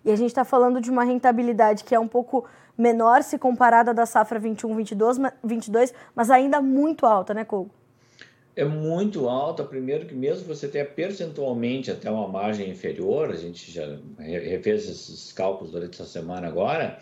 E 0.04 0.10
a 0.10 0.16
gente 0.16 0.28
está 0.28 0.44
falando 0.44 0.80
de 0.80 0.90
uma 0.90 1.04
rentabilidade 1.04 1.84
que 1.84 1.94
é 1.94 2.00
um 2.00 2.08
pouco 2.08 2.44
menor 2.76 3.22
se 3.22 3.38
comparada 3.38 3.94
da 3.94 4.04
safra 4.04 4.38
21, 4.38 4.74
22, 4.74 5.18
22 5.42 5.94
mas 6.14 6.30
ainda 6.30 6.60
muito 6.60 7.06
alta, 7.06 7.32
né, 7.32 7.44
Couto? 7.44 7.83
É 8.56 8.64
muito 8.64 9.28
alta. 9.28 9.64
Primeiro 9.64 10.06
que 10.06 10.14
mesmo 10.14 10.46
você 10.46 10.68
tenha 10.68 10.84
percentualmente 10.84 11.90
até 11.90 12.10
uma 12.10 12.28
margem 12.28 12.70
inferior, 12.70 13.30
a 13.30 13.36
gente 13.36 13.70
já 13.70 13.98
refez 14.18 14.88
esses 14.88 15.32
cálculos 15.32 15.72
durante 15.72 16.00
essa 16.00 16.10
semana 16.10 16.46
agora, 16.46 16.98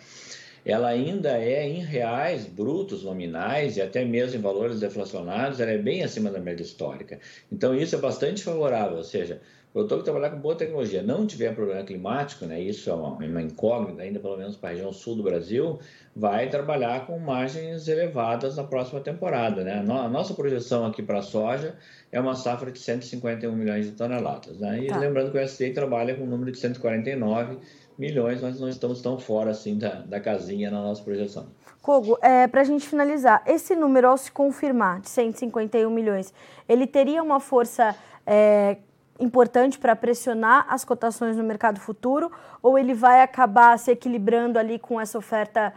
ela 0.64 0.88
ainda 0.88 1.38
é 1.38 1.68
em 1.68 1.80
reais 1.80 2.46
brutos 2.46 3.02
nominais 3.02 3.76
e 3.76 3.82
até 3.82 4.04
mesmo 4.04 4.38
em 4.38 4.42
valores 4.42 4.80
deflacionados, 4.80 5.60
ela 5.60 5.72
é 5.72 5.78
bem 5.78 6.04
acima 6.04 6.30
da 6.30 6.38
média 6.38 6.62
histórica. 6.62 7.18
Então 7.50 7.74
isso 7.74 7.96
é 7.96 7.98
bastante 7.98 8.42
favorável, 8.42 8.96
ou 8.98 9.04
seja, 9.04 9.40
produtor 9.72 9.98
que 9.98 10.04
trabalhar 10.04 10.30
com 10.30 10.38
boa 10.38 10.54
tecnologia 10.54 11.02
não 11.02 11.26
tiver 11.26 11.54
problema 11.54 11.82
climático, 11.82 12.44
né, 12.44 12.60
isso 12.60 12.90
é 12.90 12.92
uma, 12.92 13.16
uma 13.16 13.42
incógnita 13.42 14.02
ainda, 14.02 14.20
pelo 14.20 14.36
menos 14.36 14.56
para 14.56 14.70
a 14.70 14.72
região 14.72 14.92
sul 14.92 15.16
do 15.16 15.22
Brasil, 15.22 15.78
vai 16.14 16.48
trabalhar 16.50 17.06
com 17.06 17.18
margens 17.18 17.88
elevadas 17.88 18.56
na 18.56 18.64
próxima 18.64 19.00
temporada. 19.00 19.64
Né? 19.64 19.78
A 19.78 20.08
nossa 20.08 20.34
projeção 20.34 20.84
aqui 20.84 21.02
para 21.02 21.18
a 21.18 21.22
soja 21.22 21.74
é 22.10 22.20
uma 22.20 22.34
safra 22.34 22.70
de 22.70 22.78
151 22.78 23.50
milhões 23.52 23.86
de 23.86 23.92
toneladas. 23.92 24.58
Né? 24.58 24.84
E 24.84 24.86
tá. 24.88 24.98
lembrando 24.98 25.32
que 25.32 25.38
o 25.38 25.40
SDA 25.40 25.72
trabalha 25.72 26.14
com 26.14 26.24
um 26.24 26.26
número 26.26 26.52
de 26.52 26.58
149 26.58 27.58
milhões, 27.98 28.42
mas 28.42 28.60
não 28.60 28.68
estamos 28.68 29.00
tão 29.00 29.18
fora 29.18 29.50
assim 29.50 29.78
da, 29.78 30.00
da 30.00 30.20
casinha 30.20 30.70
na 30.70 30.82
nossa 30.82 31.02
projeção. 31.02 31.46
Kogo, 31.80 32.18
é, 32.22 32.46
para 32.46 32.60
a 32.60 32.64
gente 32.64 32.86
finalizar, 32.86 33.42
esse 33.46 33.74
número 33.74 34.08
ao 34.08 34.16
se 34.16 34.30
confirmar 34.30 35.00
de 35.00 35.08
151 35.08 35.90
milhões, 35.90 36.32
ele 36.68 36.86
teria 36.86 37.22
uma 37.22 37.40
força 37.40 37.94
é, 38.24 38.76
importante 39.18 39.78
para 39.78 39.94
pressionar 39.94 40.66
as 40.68 40.84
cotações 40.84 41.36
no 41.36 41.44
mercado 41.44 41.80
futuro 41.80 42.30
ou 42.62 42.78
ele 42.78 42.94
vai 42.94 43.22
acabar 43.22 43.78
se 43.78 43.90
equilibrando 43.90 44.58
ali 44.58 44.78
com 44.78 45.00
essa 45.00 45.18
oferta 45.18 45.72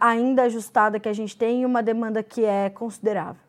ainda 0.00 0.44
ajustada 0.44 0.98
que 0.98 1.08
a 1.08 1.12
gente 1.12 1.36
tem 1.36 1.62
e 1.62 1.66
uma 1.66 1.82
demanda 1.82 2.22
que 2.22 2.44
é 2.44 2.70
considerável? 2.70 3.42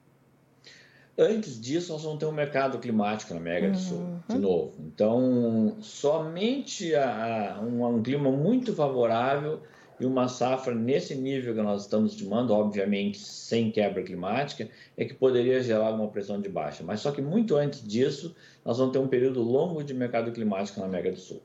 Antes 1.17 1.60
disso, 1.60 1.91
nós 1.91 2.03
vamos 2.03 2.17
ter 2.17 2.25
um 2.25 2.32
mercado 2.32 2.79
climático 2.79 3.34
na 3.34 3.41
América 3.41 3.73
do 3.73 3.77
Sul, 3.77 4.19
de 4.27 4.36
uhum. 4.36 4.41
novo. 4.41 4.73
Então, 4.79 5.75
somente 5.82 6.95
a, 6.95 7.55
a, 7.55 7.62
um, 7.62 7.86
um 7.86 8.01
clima 8.01 8.32
muito 8.32 8.73
favorável 8.73 9.62
e 9.99 10.05
uma 10.05 10.27
safra 10.27 10.73
nesse 10.73 11.15
nível 11.15 11.53
que 11.53 11.62
nós 11.62 11.81
estamos 11.81 12.13
estimando, 12.13 12.51
obviamente 12.51 13.19
sem 13.19 13.71
quebra 13.71 14.01
climática, 14.01 14.69
é 14.95 15.05
que 15.05 15.13
poderia 15.13 15.62
gerar 15.62 15.88
alguma 15.88 16.07
pressão 16.07 16.39
de 16.39 16.47
baixa. 16.47 16.83
Mas 16.83 17.01
só 17.01 17.12
que 17.12 17.21
muito 17.21 17.55
antes 17.55 17.85
disso, 17.85 18.35
nós 18.63 18.77
vamos 18.77 18.93
ter 18.93 18.99
um 18.99 19.07
período 19.07 19.41
longo 19.41 19.83
de 19.83 19.93
mercado 19.93 20.31
climático 20.31 20.79
na 20.79 20.85
América 20.85 21.12
do 21.12 21.19
Sul. 21.19 21.41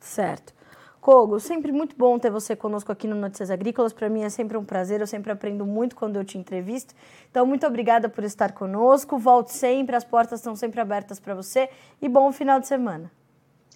Certo. 0.00 0.52
Kogo, 1.00 1.38
sempre 1.38 1.72
muito 1.72 1.96
bom 1.96 2.18
ter 2.18 2.30
você 2.30 2.56
conosco 2.56 2.90
aqui 2.90 3.06
no 3.06 3.14
Notícias 3.14 3.50
Agrícolas. 3.50 3.92
Para 3.92 4.08
mim 4.08 4.22
é 4.22 4.28
sempre 4.28 4.58
um 4.58 4.64
prazer, 4.64 5.00
eu 5.00 5.06
sempre 5.06 5.32
aprendo 5.32 5.64
muito 5.64 5.96
quando 5.96 6.16
eu 6.16 6.24
te 6.24 6.36
entrevisto. 6.36 6.94
Então, 7.30 7.46
muito 7.46 7.66
obrigada 7.66 8.08
por 8.08 8.24
estar 8.24 8.52
conosco. 8.52 9.16
Volte 9.16 9.52
sempre, 9.52 9.96
as 9.96 10.04
portas 10.04 10.40
estão 10.40 10.54
sempre 10.56 10.80
abertas 10.80 11.18
para 11.20 11.34
você 11.34 11.70
e 12.02 12.08
bom 12.08 12.30
final 12.32 12.60
de 12.60 12.66
semana. 12.66 13.10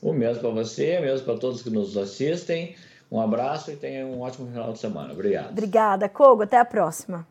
O 0.02 0.12
mesmo 0.12 0.40
para 0.40 0.50
você, 0.50 0.98
o 0.98 1.02
mesmo 1.02 1.24
para 1.24 1.38
todos 1.38 1.62
que 1.62 1.70
nos 1.70 1.96
assistem. 1.96 2.74
Um 3.12 3.20
abraço 3.20 3.70
e 3.70 3.76
tenha 3.76 4.06
um 4.06 4.22
ótimo 4.22 4.48
final 4.48 4.72
de 4.72 4.78
semana. 4.78 5.12
Obrigado. 5.12 5.50
Obrigada, 5.50 6.08
Kogo. 6.08 6.44
Até 6.44 6.58
a 6.58 6.64
próxima. 6.64 7.26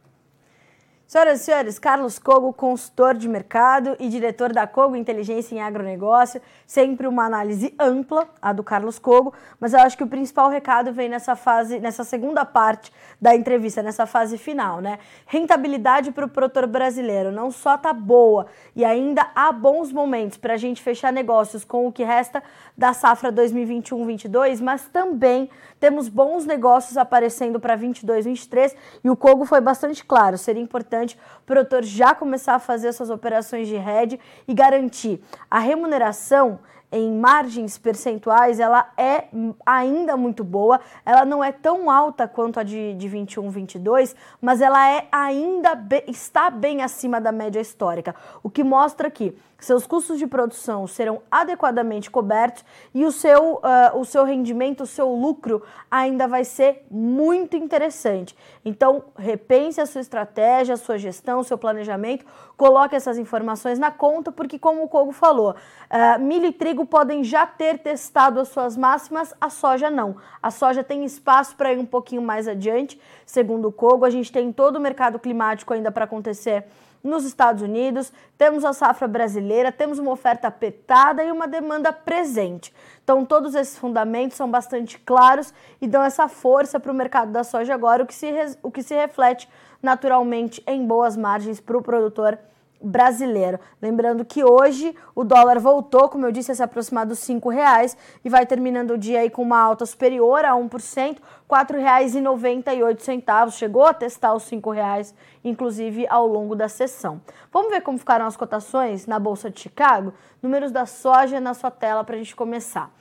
Senhoras 1.12 1.42
e 1.42 1.44
senhores, 1.44 1.78
Carlos 1.78 2.18
Cogo, 2.18 2.54
consultor 2.54 3.16
de 3.16 3.28
mercado 3.28 3.98
e 4.00 4.08
diretor 4.08 4.54
da 4.54 4.66
Cogo 4.66 4.96
Inteligência 4.96 5.54
em 5.54 5.60
Agronegócio. 5.60 6.42
Sempre 6.66 7.06
uma 7.06 7.26
análise 7.26 7.76
ampla, 7.78 8.30
a 8.42 8.54
do 8.54 8.64
Carlos 8.64 8.98
Cogo, 8.98 9.34
mas 9.60 9.74
eu 9.74 9.82
acho 9.82 9.98
que 9.98 10.06
o 10.06 10.08
principal 10.08 10.48
recado 10.48 10.94
vem 10.94 11.10
nessa 11.10 11.36
fase, 11.36 11.82
nessa 11.82 12.06
segunda 12.06 12.46
parte 12.46 12.94
da 13.20 13.36
entrevista, 13.36 13.84
nessa 13.84 14.06
fase 14.06 14.38
final, 14.38 14.80
né? 14.80 15.00
Rentabilidade 15.26 16.14
para 16.14 16.24
o 16.24 16.30
produtor 16.30 16.66
brasileiro 16.66 17.30
não 17.30 17.52
só 17.52 17.78
tá 17.78 17.92
boa 17.92 18.48
e 18.74 18.86
ainda 18.86 19.30
há 19.36 19.52
bons 19.52 19.92
momentos 19.92 20.38
para 20.38 20.54
a 20.54 20.58
gente 20.58 20.82
fechar 20.82 21.12
negócios 21.12 21.66
com 21.66 21.86
o 21.86 21.92
que 21.92 22.06
resta 22.06 22.42
da 22.78 22.94
safra 22.94 23.34
2021-22, 23.34 24.62
mas 24.62 24.88
também 24.88 25.50
temos 25.78 26.08
bons 26.08 26.46
negócios 26.46 26.96
aparecendo 26.96 27.60
para 27.60 27.78
22-23 27.78 28.74
e 29.04 29.10
o 29.10 29.18
Cogo 29.18 29.44
foi 29.44 29.60
bastante 29.60 30.06
claro, 30.06 30.38
seria 30.38 30.64
importante 30.64 31.01
importante 31.02 31.18
o 31.42 31.46
produtor 31.46 31.84
já 31.84 32.14
começar 32.14 32.56
a 32.56 32.60
fazer 32.60 32.94
suas 32.94 33.10
operações 33.10 33.68
de 33.68 33.76
hedge 33.76 34.20
e 34.48 34.54
garantir 34.54 35.22
a 35.50 35.60
remuneração 35.60 36.60
em 36.94 37.10
margens 37.10 37.78
percentuais, 37.78 38.60
ela 38.60 38.92
é 38.98 39.30
ainda 39.66 40.18
muito 40.18 40.44
boa. 40.44 40.78
Ela 41.06 41.24
não 41.24 41.42
é 41.42 41.50
tão 41.50 41.90
alta 41.90 42.28
quanto 42.28 42.60
a 42.60 42.64
de, 42.64 42.94
de 42.96 43.08
21, 43.08 43.50
22, 43.50 44.14
mas 44.42 44.60
ela 44.60 44.90
é 44.90 45.08
ainda 45.10 45.74
be, 45.74 46.04
está 46.08 46.50
bem 46.50 46.82
acima 46.82 47.22
da 47.22 47.32
média 47.32 47.62
histórica, 47.62 48.14
o 48.44 48.50
que 48.50 48.62
mostra 48.62 49.10
que 49.10 49.34
seus 49.62 49.86
custos 49.86 50.18
de 50.18 50.26
produção 50.26 50.88
serão 50.88 51.22
adequadamente 51.30 52.10
cobertos 52.10 52.66
e 52.94 53.06
o 53.06 53.12
seu, 53.12 53.56
uh, 53.56 54.00
o 54.00 54.04
seu 54.04 54.26
rendimento, 54.26 54.82
o 54.82 54.88
seu 54.88 55.14
lucro 55.14 55.62
ainda 55.90 56.28
vai 56.28 56.44
ser 56.44 56.84
muito 56.90 57.56
interessante. 57.56 58.36
Então, 58.66 59.04
repense 59.16 59.80
a 59.80 59.86
sua 59.86 60.02
estratégia, 60.02 60.74
a 60.74 60.78
sua 60.78 60.98
gestão, 60.98 61.40
o 61.40 61.44
seu 61.44 61.60
planejamento, 61.60 62.26
coloque 62.58 62.96
essas 62.96 63.20
informações 63.20 63.78
na 63.78 63.92
conta, 63.92 64.32
porque, 64.32 64.58
como 64.58 64.84
o 64.84 64.88
Kogo 64.88 65.12
falou, 65.12 65.52
uh, 65.52 66.20
milho 66.20 66.48
e 66.48 66.52
trigo 66.52 66.86
podem 66.86 67.24
já 67.24 67.46
ter 67.46 67.78
testado 67.80 68.40
as 68.40 68.48
suas 68.48 68.76
máximas, 68.76 69.34
a 69.40 69.50
soja 69.50 69.92
não. 69.92 70.18
A 70.42 70.50
soja 70.50 70.84
tem 70.84 71.06
espaço 71.06 71.56
para 71.56 71.72
ir 71.72 71.78
um 71.78 71.86
pouquinho 71.86 72.22
mais 72.22 72.48
adiante, 72.48 73.00
segundo 73.26 73.68
o 73.68 73.72
Kogo. 73.72 74.06
A 74.06 74.10
gente 74.10 74.32
tem 74.32 74.52
todo 74.52 74.78
o 74.78 74.80
mercado 74.80 75.20
climático 75.20 75.72
ainda 75.72 75.92
para 75.92 76.06
acontecer 76.06 76.66
nos 77.04 77.26
Estados 77.26 77.62
Unidos, 77.62 78.12
temos 78.38 78.64
a 78.64 78.74
safra 78.74 79.08
brasileira, 79.08 79.72
temos 79.72 80.00
uma 80.00 80.12
oferta 80.12 80.48
apertada 80.48 81.24
e 81.24 81.32
uma 81.32 81.48
demanda 81.48 81.92
presente. 81.92 82.74
Então, 83.04 83.26
todos 83.26 83.56
esses 83.56 83.78
fundamentos 83.78 84.38
são 84.38 84.50
bastante 84.50 85.00
claros 85.00 85.54
e 85.82 85.88
dão 85.88 86.04
essa 86.04 86.28
força 86.28 86.80
para 86.80 86.92
o 86.92 86.96
mercado 86.96 87.32
da 87.32 87.44
soja 87.44 87.74
agora, 87.74 88.04
o 88.04 88.08
que 88.08 88.14
se, 88.14 88.32
o 88.62 88.72
que 88.72 88.84
se 88.84 88.94
reflete 88.94 89.50
naturalmente 89.82 90.62
em 90.68 90.86
boas 90.86 91.18
margens 91.18 91.60
para 91.60 91.78
o 91.78 91.82
produtor 91.82 92.38
brasileiro. 92.82 93.60
Lembrando 93.82 94.26
que 94.26 94.44
hoje 94.44 94.96
o 95.14 95.24
dólar 95.24 95.60
voltou, 95.60 96.10
como 96.10 96.26
eu 96.26 96.32
disse, 96.32 96.52
a 96.52 96.56
se 96.56 96.64
aproximar 96.64 97.06
dos 97.06 97.28
R$ 97.28 97.40
reais 97.52 97.98
e 98.24 98.30
vai 98.30 98.46
terminando 98.46 98.92
o 98.92 98.98
dia 98.98 99.20
aí 99.20 99.30
com 99.30 99.42
uma 99.42 99.60
alta 99.60 99.86
superior 99.86 100.46
a 100.46 100.54
1%, 100.54 100.70
R$ 100.70 101.16
4,98. 101.50 103.52
Chegou 103.52 103.86
a 103.86 103.94
testar 103.94 104.34
os 104.34 104.50
R$ 104.50 104.62
reais, 104.74 105.14
inclusive 105.44 106.08
ao 106.10 106.28
longo 106.28 106.56
da 106.56 106.68
sessão. 106.68 107.22
Vamos 107.52 107.72
ver 107.72 107.82
como 107.82 107.98
ficaram 107.98 108.26
as 108.26 108.38
cotações 108.38 109.06
na 109.06 109.20
Bolsa 109.20 109.50
de 109.50 109.60
Chicago? 109.60 110.14
Números 110.42 110.72
da 110.72 110.86
soja 110.86 111.40
na 111.40 111.54
sua 111.54 111.72
tela 111.72 112.04
para 112.04 112.16
a 112.16 112.18
gente 112.18 112.36
começar. 112.36 112.92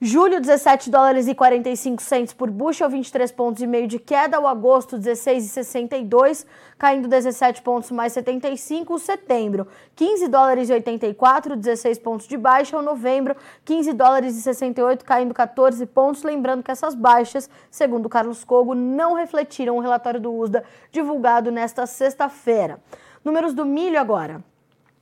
Julho, 0.00 0.40
17 0.40 0.90
dólares 0.90 1.28
e 1.28 1.34
45 1.36 2.02
centos 2.02 2.34
por 2.34 2.50
bushel, 2.50 2.90
23 2.90 3.30
pontos 3.30 3.62
e 3.62 3.66
meio 3.66 3.86
de 3.86 4.00
queda. 4.00 4.40
O 4.40 4.46
agosto, 4.46 4.98
16,62, 4.98 6.44
caindo 6.76 7.06
17 7.06 7.62
pontos 7.62 7.92
mais 7.92 8.12
75. 8.12 8.92
O 8.92 8.98
setembro, 8.98 9.68
15 9.94 10.26
dólares 10.26 10.68
e 10.68 10.72
84, 10.72 11.56
16 11.56 11.98
pontos 12.00 12.26
de 12.26 12.36
baixa. 12.36 12.76
O 12.76 12.82
novembro, 12.82 13.36
15 13.64 13.92
dólares 13.92 14.36
e 14.36 14.42
68, 14.42 15.04
caindo 15.04 15.32
14 15.32 15.86
pontos. 15.86 16.24
Lembrando 16.24 16.64
que 16.64 16.72
essas 16.72 16.94
baixas, 16.94 17.48
segundo 17.70 18.08
Carlos 18.08 18.42
Cogo, 18.42 18.74
não 18.74 19.14
refletiram 19.14 19.76
o 19.76 19.80
relatório 19.80 20.20
do 20.20 20.34
USDA 20.34 20.64
divulgado 20.90 21.52
nesta 21.52 21.86
sexta-feira. 21.86 22.80
Números 23.24 23.54
do 23.54 23.64
milho 23.64 24.00
agora. 24.00 24.42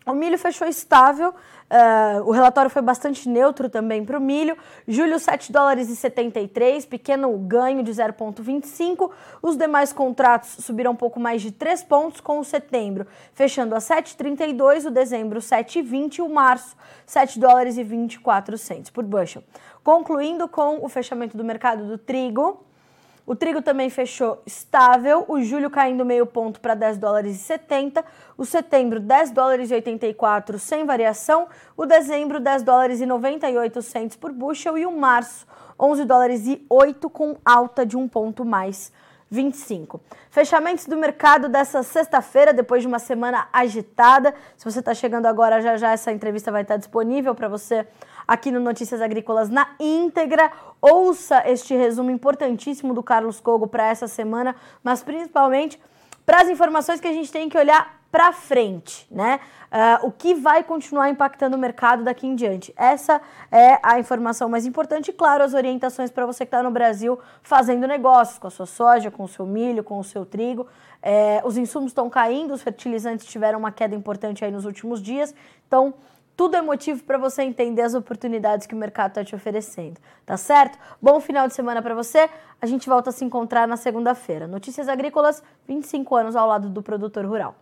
O 0.04 0.12
milho 0.12 0.36
fechou 0.36 0.66
estável, 0.66 1.30
uh, 1.30 2.22
o 2.24 2.32
relatório 2.32 2.70
foi 2.70 2.82
bastante 2.82 3.28
neutro 3.28 3.68
também 3.68 4.04
para 4.04 4.18
o 4.18 4.20
milho. 4.20 4.56
Julho, 4.86 5.18
7 5.18 5.52
dólares 5.52 5.88
e 5.88 5.94
73, 5.94 6.84
pequeno 6.86 7.32
ganho 7.38 7.84
de 7.84 7.92
0,25. 7.92 9.10
Os 9.40 9.56
demais 9.56 9.92
contratos 9.92 10.56
subiram 10.64 10.90
um 10.90 10.96
pouco 10.96 11.20
mais 11.20 11.40
de 11.40 11.52
3 11.52 11.84
pontos 11.84 12.20
com 12.20 12.40
o 12.40 12.44
setembro, 12.44 13.06
fechando 13.32 13.76
a 13.76 13.78
7,32, 13.78 14.86
o 14.86 14.90
dezembro 14.90 15.38
7,20 15.38 16.18
e 16.18 16.22
o 16.22 16.28
março 16.28 16.76
7 17.06 17.38
dólares 17.38 17.78
e 17.78 17.84
24 17.84 18.58
centos 18.58 18.90
por 18.90 19.04
bushel. 19.04 19.44
Concluindo 19.84 20.48
com 20.48 20.84
o 20.84 20.88
fechamento 20.88 21.36
do 21.36 21.44
mercado 21.44 21.86
do 21.86 21.96
trigo, 21.96 22.64
o 23.24 23.36
trigo 23.36 23.62
também 23.62 23.88
fechou 23.88 24.42
estável, 24.44 25.24
o 25.28 25.40
julho 25.42 25.70
caindo 25.70 26.04
meio 26.04 26.26
ponto 26.26 26.60
para 26.60 26.74
10 26.74 26.98
dólares 26.98 27.36
e 27.36 27.38
70, 27.38 28.04
o 28.36 28.44
setembro 28.44 28.98
10 28.98 29.30
dólares 29.30 29.70
e 29.70 29.74
84 29.74 30.58
sem 30.58 30.84
variação, 30.84 31.46
o 31.76 31.86
dezembro 31.86 32.40
10 32.40 32.62
dólares 32.62 33.00
e 33.00 33.06
98 33.06 33.80
centos 33.82 34.16
por 34.16 34.32
bushel 34.32 34.76
e 34.76 34.84
o 34.84 34.92
março 34.92 35.46
11 35.78 36.04
dólares 36.04 36.46
e 36.46 36.64
8 36.68 37.08
com 37.10 37.36
alta 37.44 37.86
de 37.86 37.96
um 37.96 38.08
ponto 38.08 38.44
mais 38.44 38.92
25. 39.30 39.98
Fechamentos 40.30 40.86
do 40.86 40.96
mercado 40.96 41.48
dessa 41.48 41.82
sexta-feira, 41.82 42.52
depois 42.52 42.82
de 42.82 42.86
uma 42.86 42.98
semana 42.98 43.48
agitada. 43.50 44.34
Se 44.58 44.64
você 44.64 44.80
está 44.80 44.92
chegando 44.92 45.24
agora, 45.24 45.62
já 45.62 45.78
já 45.78 45.92
essa 45.92 46.12
entrevista 46.12 46.52
vai 46.52 46.62
estar 46.62 46.76
disponível 46.76 47.34
para 47.34 47.48
você 47.48 47.86
aqui 48.26 48.50
no 48.50 48.60
Notícias 48.60 49.00
Agrícolas 49.00 49.48
na 49.48 49.68
íntegra. 49.78 50.50
Ouça 50.80 51.42
este 51.48 51.74
resumo 51.74 52.10
importantíssimo 52.10 52.94
do 52.94 53.02
Carlos 53.02 53.40
Cogo 53.40 53.66
para 53.66 53.86
essa 53.86 54.08
semana, 54.08 54.54
mas 54.82 55.02
principalmente 55.02 55.80
para 56.24 56.42
as 56.42 56.48
informações 56.48 57.00
que 57.00 57.08
a 57.08 57.12
gente 57.12 57.30
tem 57.32 57.48
que 57.48 57.58
olhar 57.58 58.02
para 58.12 58.30
frente, 58.30 59.06
né? 59.10 59.40
Uh, 59.72 60.08
o 60.08 60.12
que 60.12 60.34
vai 60.34 60.62
continuar 60.62 61.08
impactando 61.08 61.56
o 61.56 61.58
mercado 61.58 62.04
daqui 62.04 62.26
em 62.26 62.34
diante. 62.34 62.70
Essa 62.76 63.22
é 63.50 63.78
a 63.82 63.98
informação 63.98 64.50
mais 64.50 64.66
importante 64.66 65.08
e, 65.08 65.12
claro, 65.14 65.42
as 65.42 65.54
orientações 65.54 66.10
para 66.10 66.26
você 66.26 66.44
que 66.44 66.48
está 66.48 66.62
no 66.62 66.70
Brasil 66.70 67.18
fazendo 67.42 67.86
negócios 67.86 68.38
com 68.38 68.46
a 68.46 68.50
sua 68.50 68.66
soja, 68.66 69.10
com 69.10 69.24
o 69.24 69.28
seu 69.28 69.46
milho, 69.46 69.82
com 69.82 69.98
o 69.98 70.04
seu 70.04 70.26
trigo. 70.26 70.66
É, 71.00 71.40
os 71.42 71.56
insumos 71.56 71.90
estão 71.90 72.10
caindo, 72.10 72.52
os 72.52 72.62
fertilizantes 72.62 73.24
tiveram 73.24 73.58
uma 73.58 73.72
queda 73.72 73.94
importante 73.94 74.44
aí 74.44 74.50
nos 74.50 74.66
últimos 74.66 75.02
dias, 75.02 75.34
então 75.66 75.94
tudo 76.36 76.56
é 76.56 76.62
motivo 76.62 77.02
para 77.04 77.18
você 77.18 77.42
entender 77.42 77.82
as 77.82 77.94
oportunidades 77.94 78.66
que 78.66 78.74
o 78.74 78.78
mercado 78.78 79.10
está 79.10 79.24
te 79.24 79.34
oferecendo, 79.34 80.00
tá 80.24 80.36
certo? 80.36 80.78
Bom 81.00 81.20
final 81.20 81.46
de 81.46 81.54
semana 81.54 81.82
para 81.82 81.94
você. 81.94 82.28
A 82.60 82.66
gente 82.66 82.88
volta 82.88 83.10
a 83.10 83.12
se 83.12 83.24
encontrar 83.24 83.68
na 83.68 83.76
segunda-feira. 83.76 84.46
Notícias 84.46 84.88
Agrícolas, 84.88 85.42
25 85.66 86.16
anos 86.16 86.36
ao 86.36 86.48
lado 86.48 86.68
do 86.68 86.82
produtor 86.82 87.24
rural. 87.26 87.61